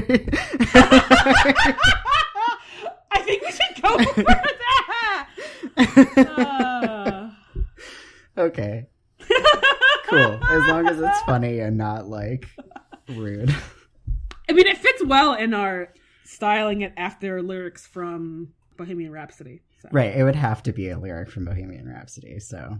[3.12, 5.28] I think we should go for that.
[5.76, 7.30] Uh,
[8.38, 8.86] okay.
[10.08, 10.40] Cool.
[10.42, 12.48] As long as it's funny and not like
[13.08, 13.54] rude.
[14.48, 15.92] I mean, it fits well in our
[16.30, 19.62] styling it after lyrics from Bohemian Rhapsody.
[19.82, 19.88] So.
[19.92, 20.14] Right.
[20.14, 22.38] It would have to be a lyric from Bohemian Rhapsody.
[22.38, 22.78] So,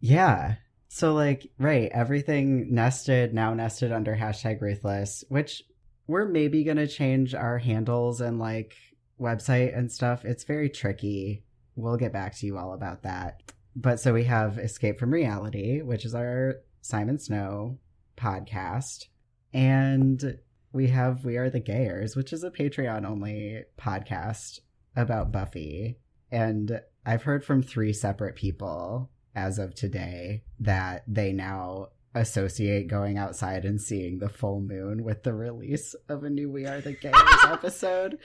[0.00, 0.56] yeah.
[0.88, 1.90] So, like, right.
[1.92, 5.62] Everything nested, now nested under hashtag ruthless, which
[6.06, 8.74] we're maybe going to change our handles and like
[9.18, 10.24] website and stuff.
[10.24, 11.42] It's very tricky.
[11.76, 13.40] We'll get back to you all about that.
[13.76, 17.78] but so we have Escape from Reality, which is our Simon Snow
[18.16, 19.06] podcast,
[19.52, 20.38] and
[20.74, 24.58] we have We Are the Gayers, which is a Patreon only podcast
[24.96, 25.98] about Buffy.
[26.32, 33.18] And I've heard from three separate people as of today that they now associate going
[33.18, 36.94] outside and seeing the full moon with the release of a new We Are the
[36.96, 38.18] Gayers episode.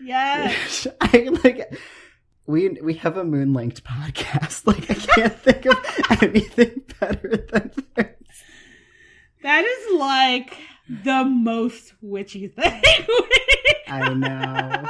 [0.00, 0.86] Yes.
[1.00, 1.76] I like
[2.46, 4.62] we we have a moon linked podcast.
[4.66, 8.44] Like I can't think of anything better than this.
[9.42, 10.56] That is like
[10.88, 12.82] the most witchy thing.
[13.88, 14.88] I know.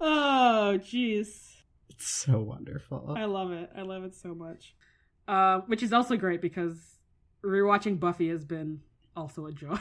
[0.00, 1.50] oh, jeez.
[1.90, 3.14] It's so wonderful.
[3.16, 3.70] I love it.
[3.76, 4.74] I love it so much.
[5.28, 6.76] Uh, which is also great because
[7.44, 8.80] rewatching Buffy has been
[9.16, 9.78] also a joy.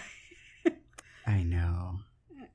[1.25, 1.99] I know.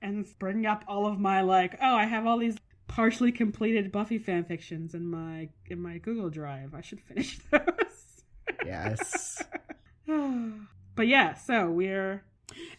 [0.03, 3.91] And it's bringing up all of my like, oh, I have all these partially completed
[3.91, 6.75] Buffy fan fictions in my in my Google Drive.
[6.75, 8.23] I should finish those.
[8.65, 9.43] Yes.
[10.97, 12.25] but yeah, so we're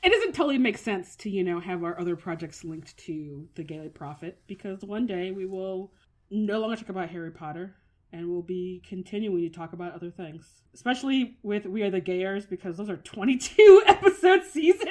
[0.04, 3.64] it doesn't totally make sense to, you know, have our other projects linked to the
[3.64, 5.92] Gayly Prophet because one day we will
[6.30, 7.76] no longer talk about Harry Potter
[8.12, 10.62] and we'll be continuing to talk about other things.
[10.74, 14.88] Especially with We Are the Gayers because those are 22 episode seasons.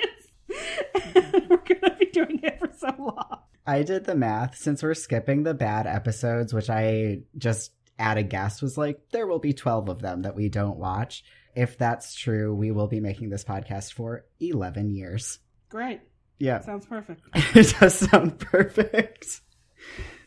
[1.48, 3.40] we're to be doing it for so long.
[3.66, 8.22] I did the math since we're skipping the bad episodes, which I just at a
[8.22, 11.24] guess was like, there will be 12 of them that we don't watch.
[11.56, 15.38] If that's true, we will be making this podcast for 11 years.
[15.70, 16.00] Great.
[16.38, 16.60] Yeah.
[16.60, 17.22] Sounds perfect.
[17.34, 19.40] it does sound perfect.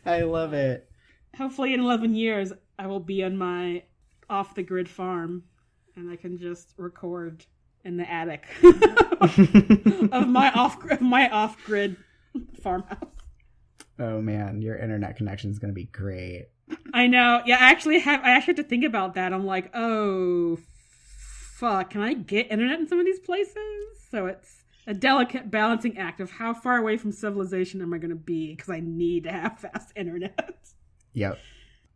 [0.04, 0.90] I love it.
[1.36, 3.84] Hopefully, in 11 years, I will be on my
[4.28, 5.44] off the grid farm
[5.96, 7.44] and I can just record
[7.84, 8.46] in the attic
[10.12, 11.96] of my off of my off grid
[12.62, 12.98] farmhouse.
[13.98, 16.48] Oh man, your internet connection is going to be great.
[16.94, 17.42] I know.
[17.44, 18.24] Yeah, I actually have.
[18.24, 19.32] I actually have to think about that.
[19.32, 20.58] I'm like, oh,
[21.60, 21.90] fuck.
[21.90, 23.54] Can I get internet in some of these places?
[24.10, 28.10] So it's a delicate balancing act of how far away from civilization am I going
[28.10, 30.58] to be because I need to have fast internet.
[31.12, 31.38] Yep.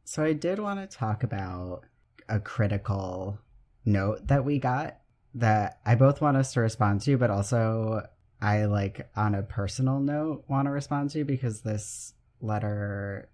[0.05, 1.83] So I did want to talk about
[2.29, 3.39] a critical
[3.87, 4.99] note that we got
[5.35, 8.03] that I both want us to respond to, but also
[8.41, 13.31] I like on a personal note want to respond to because this letter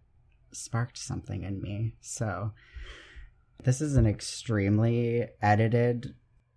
[0.53, 1.95] sparked something in me.
[2.01, 2.53] So
[3.65, 6.15] this is an extremely edited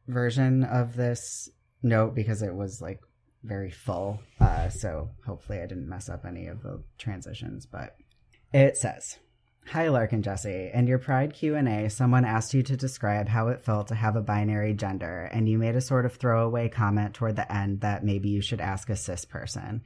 [0.07, 1.49] version of this
[1.81, 2.99] note because it was like
[3.43, 4.19] very full.
[4.39, 7.95] Uh, so hopefully I didn't mess up any of the transitions, but
[8.53, 9.19] it says,
[9.67, 10.69] Hi, Lark and Jesse.
[10.73, 14.21] In your Pride Q&A, someone asked you to describe how it felt to have a
[14.21, 18.29] binary gender, and you made a sort of throwaway comment toward the end that maybe
[18.29, 19.81] you should ask a cis person.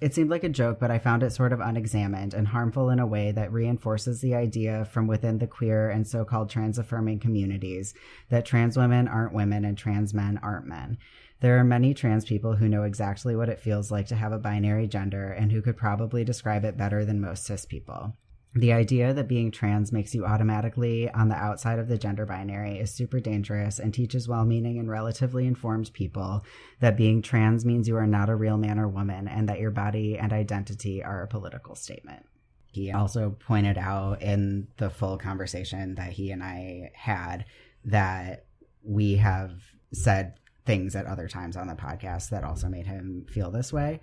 [0.00, 3.00] It seemed like a joke, but I found it sort of unexamined and harmful in
[3.00, 7.94] a way that reinforces the idea from within the queer and so-called trans-affirming communities
[8.28, 10.98] that trans women aren't women and trans men aren't men.
[11.40, 14.38] There are many trans people who know exactly what it feels like to have a
[14.38, 18.14] binary gender and who could probably describe it better than most cis people.
[18.54, 22.78] The idea that being trans makes you automatically on the outside of the gender binary
[22.78, 26.44] is super dangerous and teaches well meaning and relatively informed people
[26.80, 29.70] that being trans means you are not a real man or woman and that your
[29.70, 32.24] body and identity are a political statement.
[32.72, 37.44] He also pointed out in the full conversation that he and I had
[37.84, 38.46] that
[38.82, 39.52] we have
[39.92, 40.34] said
[40.64, 44.00] things at other times on the podcast that also made him feel this way.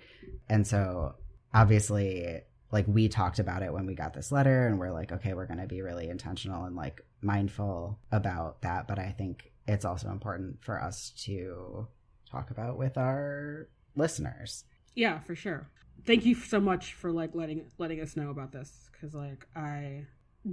[0.48, 1.14] And so
[1.54, 5.34] obviously like we talked about it when we got this letter and we're like okay
[5.34, 8.86] we're going to be really intentional and like mindful about that.
[8.86, 11.86] But i think it's also important for us to
[12.30, 14.64] talk about with our listeners.
[14.94, 15.68] Yeah for sure.
[16.04, 20.04] Thank you so much for like letting letting us know about this because like i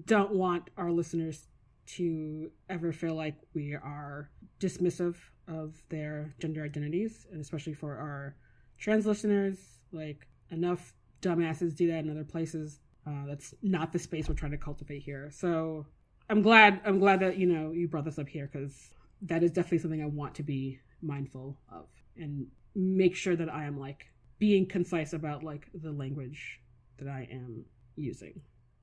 [0.06, 1.48] don't want our listeners
[1.86, 5.16] to ever feel like we are dismissive
[5.48, 8.36] of their gender identities and especially for our
[8.80, 9.58] trans listeners
[9.92, 12.80] like enough dumbasses do that in other places.
[13.08, 15.30] Uh, that's not the space we're trying to cultivate here.
[15.32, 15.86] So
[16.30, 18.92] I'm glad I'm glad that you know you brought this up here because
[19.24, 21.86] that is definitely something I want to be mindful of
[22.18, 24.06] and make sure that I am like
[24.40, 26.60] being concise about like the language
[26.98, 28.42] that I am using.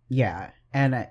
[0.08, 1.06] Yeah, and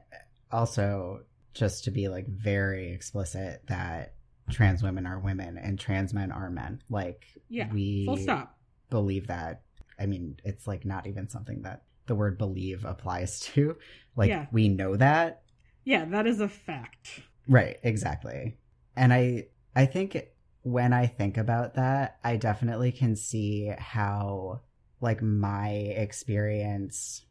[0.51, 1.21] also
[1.53, 4.15] just to be like very explicit that
[4.49, 6.81] trans women are women and trans men are men.
[6.89, 8.57] Like yeah, we full stop.
[8.89, 9.63] believe that
[9.99, 13.77] I mean, it's like not even something that the word believe applies to.
[14.15, 14.45] Like Yeah.
[14.51, 15.43] we know that.
[15.83, 17.21] Yeah, that is a fact.
[17.47, 18.57] Right, exactly.
[18.95, 20.17] And I I think
[20.63, 24.61] when I think about that, I definitely can see how
[25.01, 27.25] like my experience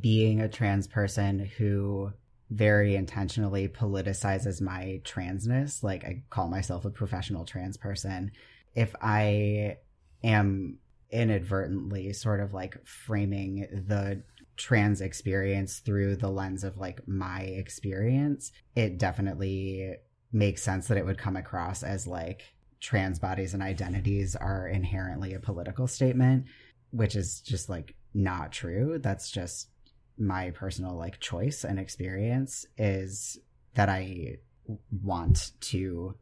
[0.00, 2.12] being a trans person who
[2.50, 8.32] very intentionally politicizes my transness, like I call myself a professional trans person,
[8.74, 9.78] if I
[10.22, 10.78] am
[11.14, 14.22] inadvertently sort of like framing the
[14.56, 19.94] trans experience through the lens of like my experience, it definitely
[20.32, 22.42] makes sense that it would come across as like
[22.80, 26.44] trans bodies and identities are inherently a political statement,
[26.90, 28.98] which is just like not true.
[28.98, 29.68] That's just
[30.18, 33.38] my personal like choice and experience is
[33.74, 34.36] that I
[35.02, 36.16] want to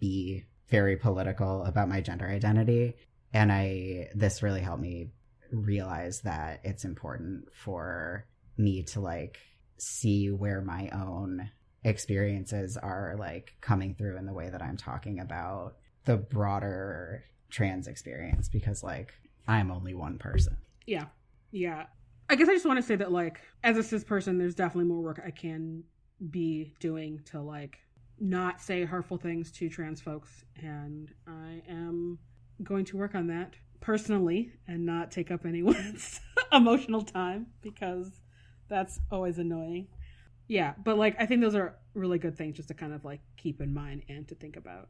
[0.00, 2.94] be very political about my gender identity
[3.36, 5.10] and I this really helped me
[5.52, 8.26] realize that it's important for
[8.56, 9.38] me to like
[9.76, 11.50] see where my own
[11.84, 15.74] experiences are like coming through in the way that I'm talking about
[16.06, 19.12] the broader trans experience because like
[19.46, 20.56] I'm only one person.
[20.86, 21.04] Yeah.
[21.52, 21.84] Yeah.
[22.30, 24.88] I guess I just want to say that like as a cis person there's definitely
[24.88, 25.84] more work I can
[26.30, 27.76] be doing to like
[28.18, 32.18] not say hurtful things to trans folks and I am
[32.62, 36.20] going to work on that personally and not take up anyone's
[36.52, 38.10] emotional time because
[38.68, 39.88] that's always annoying.
[40.48, 43.20] Yeah, but like I think those are really good things just to kind of like
[43.36, 44.88] keep in mind and to think about.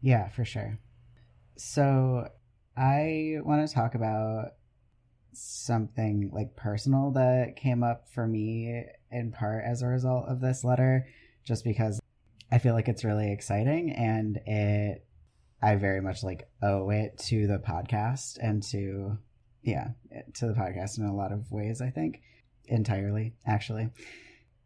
[0.00, 0.78] Yeah, for sure.
[1.56, 2.28] So
[2.76, 4.54] I want to talk about
[5.32, 10.64] something like personal that came up for me in part as a result of this
[10.64, 11.06] letter,
[11.44, 12.00] just because
[12.50, 15.05] I feel like it's really exciting and it
[15.62, 19.18] I very much like owe it to the podcast and to
[19.62, 19.88] yeah,
[20.34, 22.22] to the podcast in a lot of ways, I think.
[22.68, 23.90] Entirely, actually.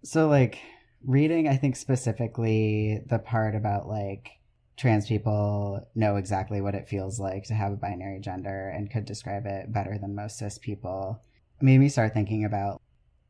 [0.03, 0.59] So like
[1.05, 4.31] reading I think specifically the part about like
[4.77, 9.05] trans people know exactly what it feels like to have a binary gender and could
[9.05, 11.23] describe it better than most cis people
[11.61, 12.81] made me start thinking about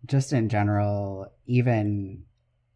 [0.07, 2.25] just in general even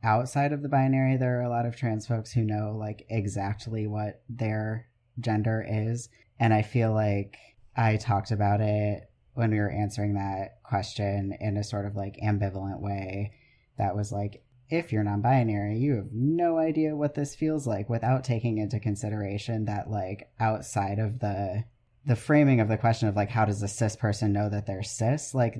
[0.05, 3.87] outside of the binary there are a lot of trans folks who know like exactly
[3.87, 4.87] what their
[5.19, 6.09] gender is.
[6.39, 7.37] And i feel like
[7.77, 12.17] i talked about it when we were answering that question in a sort of like
[12.23, 13.33] ambivalent way.
[13.79, 18.25] That was like if you're non-binary you have no idea what this feels like without
[18.25, 21.65] taking into consideration that like outside of the
[22.07, 24.83] the framing of the question of like how does a cis person know that they're
[24.83, 25.35] cis?
[25.35, 25.59] Like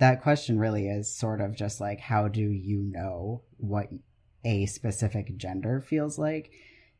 [0.00, 3.88] that question really is sort of just like how do you know what
[4.44, 6.50] a specific gender feels like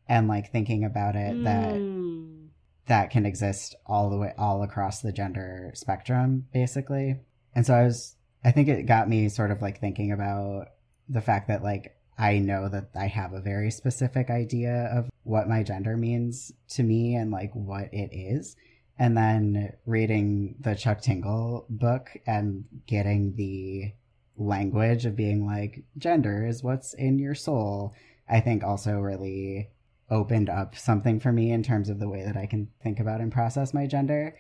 [0.09, 1.45] and like thinking about it mm.
[1.45, 2.47] that hmm.
[2.87, 7.17] that can exist all the way all across the gender spectrum basically
[7.55, 10.69] and so i was i think it got me sort of like thinking about
[11.09, 15.49] the fact that like I know that I have a very specific idea of what
[15.49, 18.57] my gender means to me and like what it is.
[19.01, 23.95] And then reading the Chuck Tingle book and getting the
[24.37, 27.95] language of being like, gender is what's in your soul,
[28.29, 29.71] I think also really
[30.11, 33.23] opened up something for me in terms of the way that I can think about
[33.23, 34.37] and process my gender.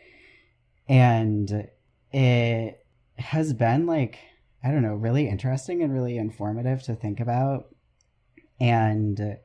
[0.86, 1.66] And
[2.12, 2.84] it
[3.16, 4.18] has been like
[4.62, 7.74] I don't know, really interesting and really informative to think about.
[8.60, 9.38] And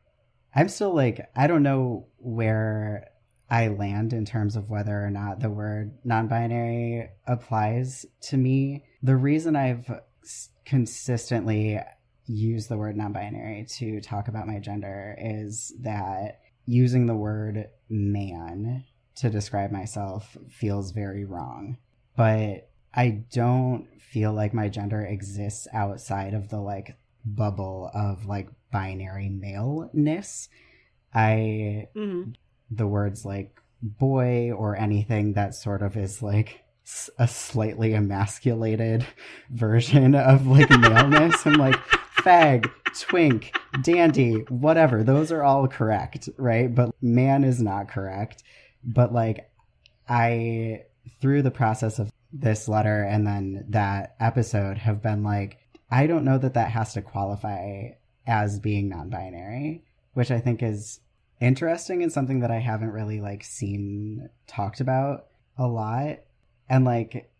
[0.53, 3.07] I'm still like, I don't know where
[3.50, 8.86] I land in terms of whether or not the word non binary applies to me.
[9.04, 9.89] The reason I've
[10.66, 11.80] consistently
[12.26, 17.70] used the word non binary to talk about my gender is that using the word
[17.88, 18.84] man
[19.18, 21.78] to describe myself feels very wrong.
[22.18, 28.50] But I don't feel like my gender exists outside of the like bubble of like
[28.72, 30.50] binary maleness.
[31.14, 32.32] I mm-hmm.
[32.72, 36.61] The words like boy or anything that sort of is like
[37.18, 39.05] a slightly emasculated
[39.49, 41.45] version of like maleness.
[41.45, 41.76] I'm like
[42.18, 45.03] fag, twink, dandy, whatever.
[45.03, 46.74] Those are all correct, right?
[46.74, 48.43] But man is not correct.
[48.84, 49.49] But like
[50.07, 50.84] I
[51.22, 55.57] through the process of this letter and then that episode have been like,
[55.89, 57.89] I don't know that that has to qualify
[58.28, 60.99] as being non-binary, which I think is
[61.40, 65.28] interesting and something that I haven't really like seen talked about
[65.58, 66.20] a lot.
[66.70, 67.32] And like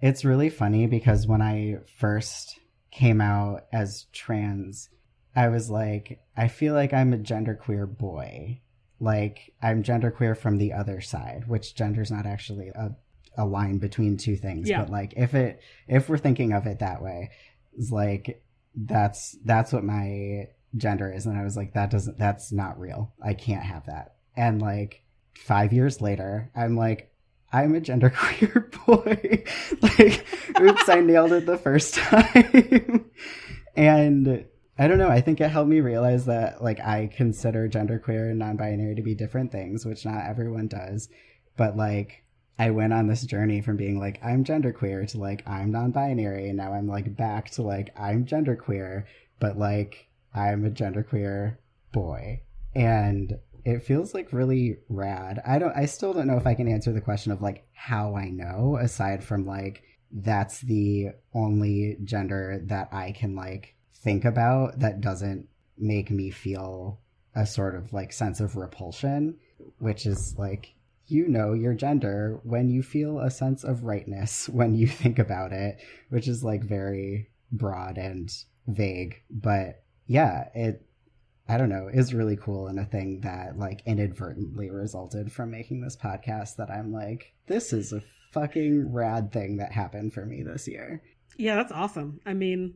[0.00, 2.58] it's really funny because when I first
[2.90, 4.88] came out as trans,
[5.34, 8.60] I was like, I feel like I'm a genderqueer boy.
[9.00, 12.96] Like I'm genderqueer from the other side, which gender's not actually a
[13.36, 14.68] a line between two things.
[14.68, 14.80] Yeah.
[14.80, 17.30] But like if it if we're thinking of it that way,
[17.76, 18.42] it's like
[18.74, 21.26] that's that's what my gender is.
[21.26, 23.12] And I was like, that doesn't that's not real.
[23.22, 24.16] I can't have that.
[24.36, 25.02] And like
[25.34, 27.12] five years later, I'm like,
[27.52, 29.44] I'm a genderqueer boy.
[29.82, 30.26] like,
[30.60, 33.10] oops, I nailed it the first time.
[33.76, 34.46] and
[34.78, 35.10] I don't know.
[35.10, 39.14] I think it helped me realize that like I consider genderqueer and non-binary to be
[39.14, 41.08] different things, which not everyone does.
[41.56, 42.24] But like
[42.58, 46.56] I went on this journey from being like I'm genderqueer to like I'm non-binary, and
[46.56, 49.04] now I'm like back to like I'm genderqueer,
[49.38, 51.56] but like I'm a genderqueer
[51.92, 52.42] boy,
[52.74, 55.40] and it feels like really rad.
[55.46, 55.76] I don't.
[55.76, 58.78] I still don't know if I can answer the question of like how I know,
[58.80, 65.48] aside from like that's the only gender that I can like think about that doesn't
[65.78, 67.00] make me feel
[67.34, 69.38] a sort of like sense of repulsion,
[69.78, 70.74] which is like
[71.06, 75.52] you know your gender when you feel a sense of rightness when you think about
[75.52, 75.78] it,
[76.10, 78.32] which is like very broad and
[78.66, 79.22] vague.
[79.30, 80.86] But yeah, it
[81.48, 85.80] I don't know, is really cool and a thing that like inadvertently resulted from making
[85.80, 90.42] this podcast that I'm like, this is a fucking rad thing that happened for me
[90.42, 91.02] this year.
[91.36, 92.20] Yeah, that's awesome.
[92.24, 92.74] I mean,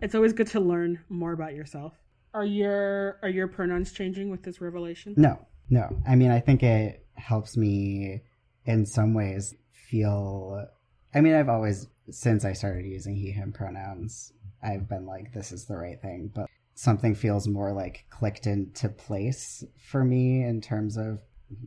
[0.00, 1.92] it's always good to learn more about yourself.
[2.34, 5.14] Are your are your pronouns changing with this revelation?
[5.16, 5.46] No.
[5.68, 5.88] No.
[6.06, 8.22] I mean, I think it helps me
[8.64, 10.66] in some ways feel
[11.14, 15.52] I mean, I've always since I started using he him pronouns, I've been like this
[15.52, 16.46] is the right thing, but
[16.76, 21.18] something feels more like clicked into place for me in terms of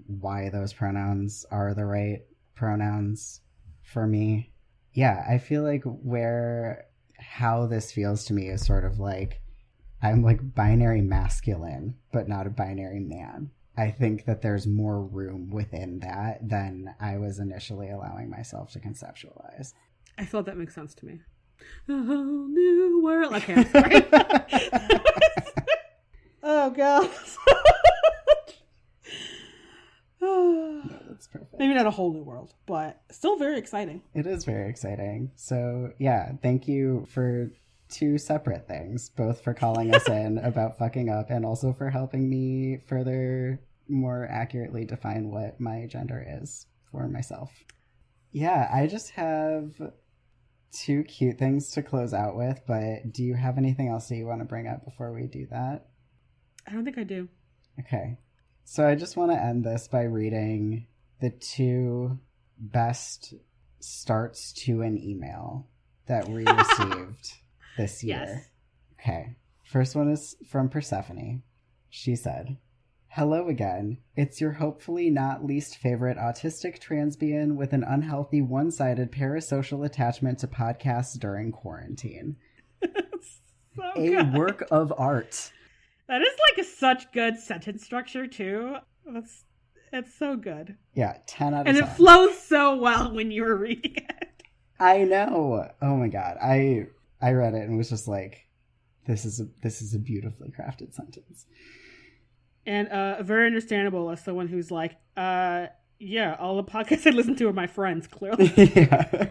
[0.05, 2.19] why those pronouns are the right
[2.55, 3.41] pronouns
[3.81, 4.53] for me.
[4.93, 6.85] Yeah, I feel like where
[7.17, 9.41] how this feels to me is sort of like
[10.01, 13.49] I'm like binary masculine, but not a binary man.
[13.75, 18.79] I think that there's more room within that than I was initially allowing myself to
[18.79, 19.73] conceptualize.
[20.17, 21.19] I thought that makes sense to me.
[21.87, 23.33] A whole new world.
[23.33, 24.05] Okay, I'm sorry.
[26.43, 27.09] oh god.
[30.21, 31.59] no, that's perfect.
[31.59, 34.01] Maybe not a whole new world, but still very exciting.
[34.13, 35.31] It is very exciting.
[35.35, 37.51] So yeah, thank you for
[37.89, 42.29] two separate things, both for calling us in about fucking up and also for helping
[42.29, 47.51] me further more accurately define what my gender is for myself.
[48.31, 49.73] Yeah, I just have
[50.71, 54.25] two cute things to close out with, but do you have anything else that you
[54.25, 55.87] want to bring up before we do that?
[56.67, 57.27] I don't think I do.
[57.79, 58.17] Okay.
[58.65, 60.87] So I just want to end this by reading
[61.21, 62.19] the two
[62.57, 63.33] best
[63.79, 65.67] starts to an email
[66.07, 67.33] that we received
[67.77, 68.27] this year.
[68.27, 68.49] Yes.
[68.99, 69.35] Okay.
[69.63, 71.43] First one is from Persephone.
[71.89, 72.57] She said,
[73.13, 73.97] Hello again.
[74.15, 80.39] It's your hopefully not least favorite autistic transbian with an unhealthy one sided parasocial attachment
[80.39, 82.37] to podcasts during quarantine.
[82.83, 84.33] so A good.
[84.33, 85.51] work of art.
[86.07, 88.75] That is like a such good sentence structure too.
[89.05, 89.43] That's
[89.91, 90.77] it's so good.
[90.93, 91.83] Yeah, 10 out of And 10.
[91.87, 94.43] it flows so well when you were reading it.
[94.79, 95.67] I know.
[95.81, 96.37] Oh my god.
[96.41, 96.85] I
[97.19, 98.45] I read it and was just like
[99.07, 101.47] this is a this is a beautifully crafted sentence.
[102.65, 105.67] And uh very understandable as someone who's like, uh
[105.99, 108.51] yeah, all the podcasts I listen to are my friends, clearly.
[108.75, 109.29] yeah.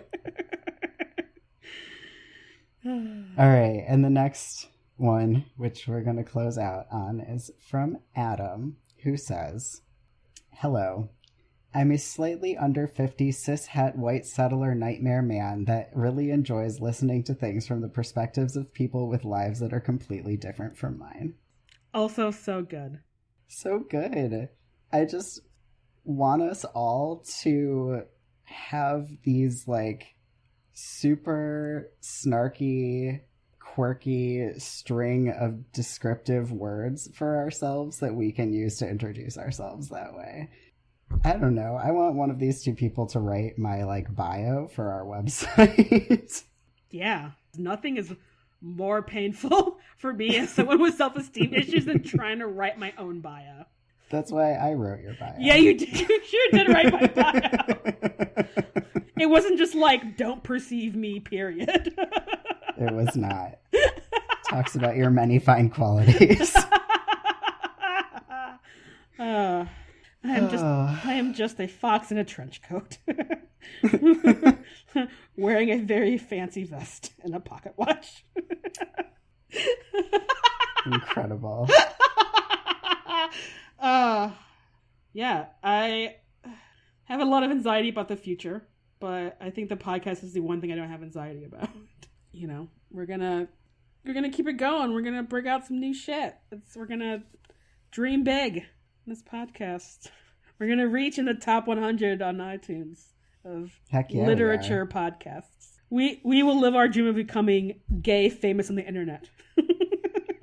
[2.87, 7.99] All right, and the next one, which we're going to close out on, is from
[8.17, 9.83] Adam, who says,
[10.55, 11.11] Hello.
[11.75, 17.23] I'm a slightly under 50 cis het white settler nightmare man that really enjoys listening
[17.25, 21.35] to things from the perspectives of people with lives that are completely different from mine.
[21.93, 23.01] also so good.
[23.49, 24.49] So good.
[24.93, 25.41] I just
[26.05, 28.03] want us all to
[28.45, 30.15] have these like
[30.73, 33.21] super snarky,
[33.59, 40.15] quirky string of descriptive words for ourselves that we can use to introduce ourselves that
[40.15, 40.51] way.
[41.25, 41.79] I don't know.
[41.83, 46.45] I want one of these two people to write my like bio for our website.
[46.91, 47.33] Yeah.
[47.57, 48.15] Nothing is
[48.61, 52.93] more painful for me as someone with self esteem issues than trying to write my
[52.99, 53.65] own bio.
[54.11, 55.35] That's why I wrote your bio.
[55.39, 55.93] Yeah, you did.
[55.93, 58.45] You sure did write my bio.
[59.19, 61.93] It wasn't just like, don't perceive me, period.
[62.79, 63.59] it was not.
[64.49, 66.57] Talks about your many fine qualities.
[69.19, 69.67] Uh,
[70.25, 71.01] I am just Oh.
[71.05, 72.99] I am just a fox in a trench coat.
[75.37, 78.25] Wearing a very fancy vest and a pocket watch.
[80.87, 81.69] Incredible.
[83.79, 84.31] uh
[85.13, 86.17] yeah, I
[87.05, 88.67] have a lot of anxiety about the future,
[89.01, 91.69] but I think the podcast is the one thing I don't have anxiety about.
[92.33, 93.49] You know, we're gonna
[94.05, 94.93] we're gonna keep it going.
[94.93, 96.37] We're gonna bring out some new shit.
[96.53, 97.23] It's we're gonna
[97.91, 98.65] dream big
[99.09, 100.09] this podcast.
[100.59, 103.05] We're gonna reach in the top 100 on iTunes
[103.45, 104.03] of yeah.
[104.11, 105.79] we literature podcasts.
[105.91, 109.29] We we will live our dream of becoming gay famous on the internet.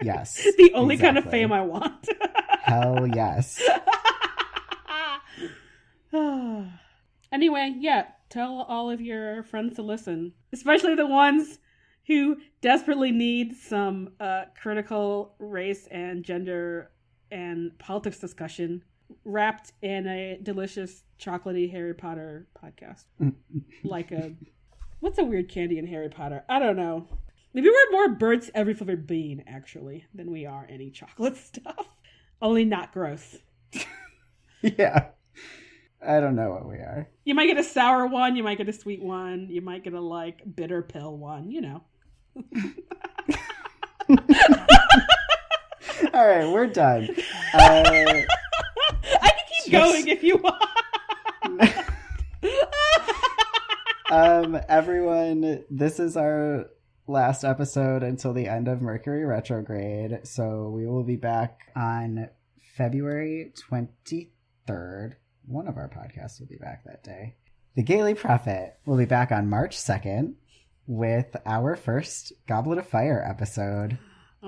[0.06, 0.36] Yes.
[0.58, 2.08] the only kind of fame I want.
[2.62, 3.62] Hell yes.
[7.32, 11.58] anyway, yeah, tell all of your friends to listen, especially the ones
[12.06, 16.92] who desperately need some uh, critical race and gender
[17.32, 18.84] and politics discussion
[19.24, 23.06] wrapped in a delicious chocolatey Harry Potter podcast.
[23.84, 24.34] like a
[25.00, 26.44] what's a weird candy in Harry Potter?
[26.50, 27.08] I don't know.
[27.54, 31.88] Maybe we're more Bertie Bott's every flavored bean actually than we are any chocolate stuff.
[32.42, 33.38] Only not gross.
[34.62, 35.06] yeah.
[36.06, 37.08] I don't know what we are.
[37.24, 39.94] You might get a sour one, you might get a sweet one, you might get
[39.94, 41.82] a like bitter pill one, you know.
[46.14, 47.10] All right, we're done.
[47.54, 48.24] Uh,
[49.22, 50.62] I can keep going if you want.
[54.12, 56.66] um, everyone, this is our
[57.08, 60.20] last episode until the end of Mercury retrograde.
[60.24, 62.30] So we will be back on
[62.76, 65.14] February 23rd.
[65.46, 67.36] One of our podcasts will be back that day.
[67.76, 70.34] The Gayly Prophet will be back on March 2nd
[70.88, 73.98] with our first Goblet of Fire episode.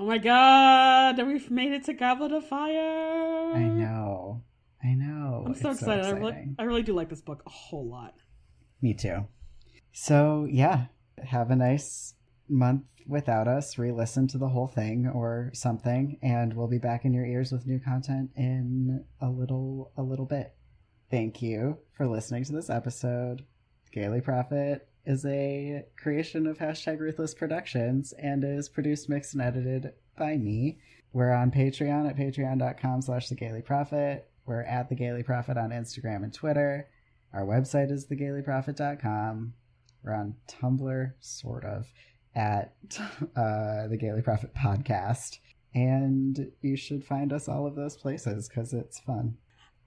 [0.00, 3.52] Oh my god, we've made it to Goblet of Fire.
[3.52, 4.44] I know.
[4.80, 5.42] I know.
[5.44, 6.04] I'm so It's excited.
[6.04, 6.48] I, really.
[6.56, 8.14] I really do like this book a whole lot.
[8.80, 9.26] Me too.
[9.90, 10.84] So, yeah,
[11.24, 12.14] have a nice
[12.48, 13.76] month without us.
[13.76, 17.50] Re listen to the whole thing or something, and we'll be back in your ears
[17.50, 20.54] with new content in a little a little bit.
[21.10, 23.44] Thank you for listening to this episode.
[23.90, 29.92] Gayly Prophet is a creation of hashtag Ruthless Productions and is produced, mixed, and edited
[30.18, 30.78] by me.
[31.14, 34.28] We're on Patreon at patreon.com slash the Gayly Prophet.
[34.44, 36.90] We're at the Gayly Prophet on Instagram and Twitter.
[37.32, 39.54] Our website is thegaylyprophet.com.
[40.04, 41.86] We're on Tumblr, sort of,
[42.34, 42.74] at
[43.34, 45.38] uh, the Gayly Prophet Podcast.
[45.74, 49.38] And you should find us all of those places because it's fun.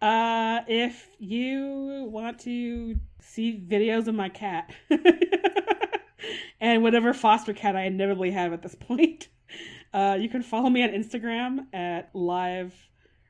[0.01, 4.73] Uh, if you want to see videos of my cat
[6.59, 9.27] and whatever foster cat I inevitably have at this point,
[9.93, 12.73] uh, you can follow me on Instagram at live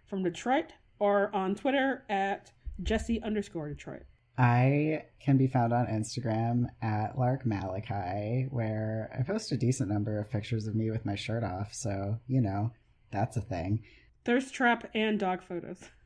[0.05, 2.51] from Detroit or on Twitter at
[2.81, 4.03] Jesse underscore Detroit.
[4.37, 10.19] I can be found on Instagram at Lark Malachi, where I post a decent number
[10.19, 11.73] of pictures of me with my shirt off.
[11.73, 12.71] So, you know,
[13.11, 13.83] that's a thing.
[14.23, 15.83] Thirst trap and dog photos.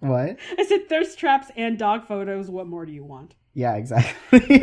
[0.00, 0.36] What?
[0.56, 2.50] I said thirst traps and dog photos.
[2.50, 3.34] What more do you want?
[3.54, 4.62] Yeah, exactly.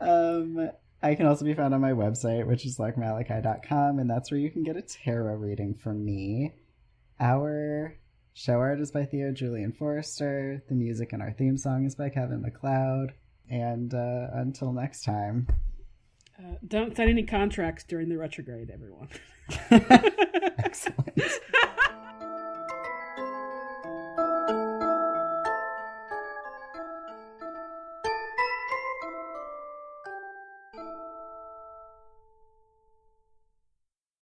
[0.00, 0.70] um,
[1.02, 4.50] I can also be found on my website, which is larkmalachi.com, and that's where you
[4.50, 6.52] can get a tarot reading from me.
[7.20, 7.98] Our
[8.32, 10.62] show art is by Theo Julian Forrester.
[10.68, 13.12] The music in our theme song is by Kevin MacLeod.
[13.48, 15.46] And uh, until next time.
[16.38, 19.08] Uh, don't sign any contracts during the retrograde, everyone.
[20.58, 21.22] Excellent.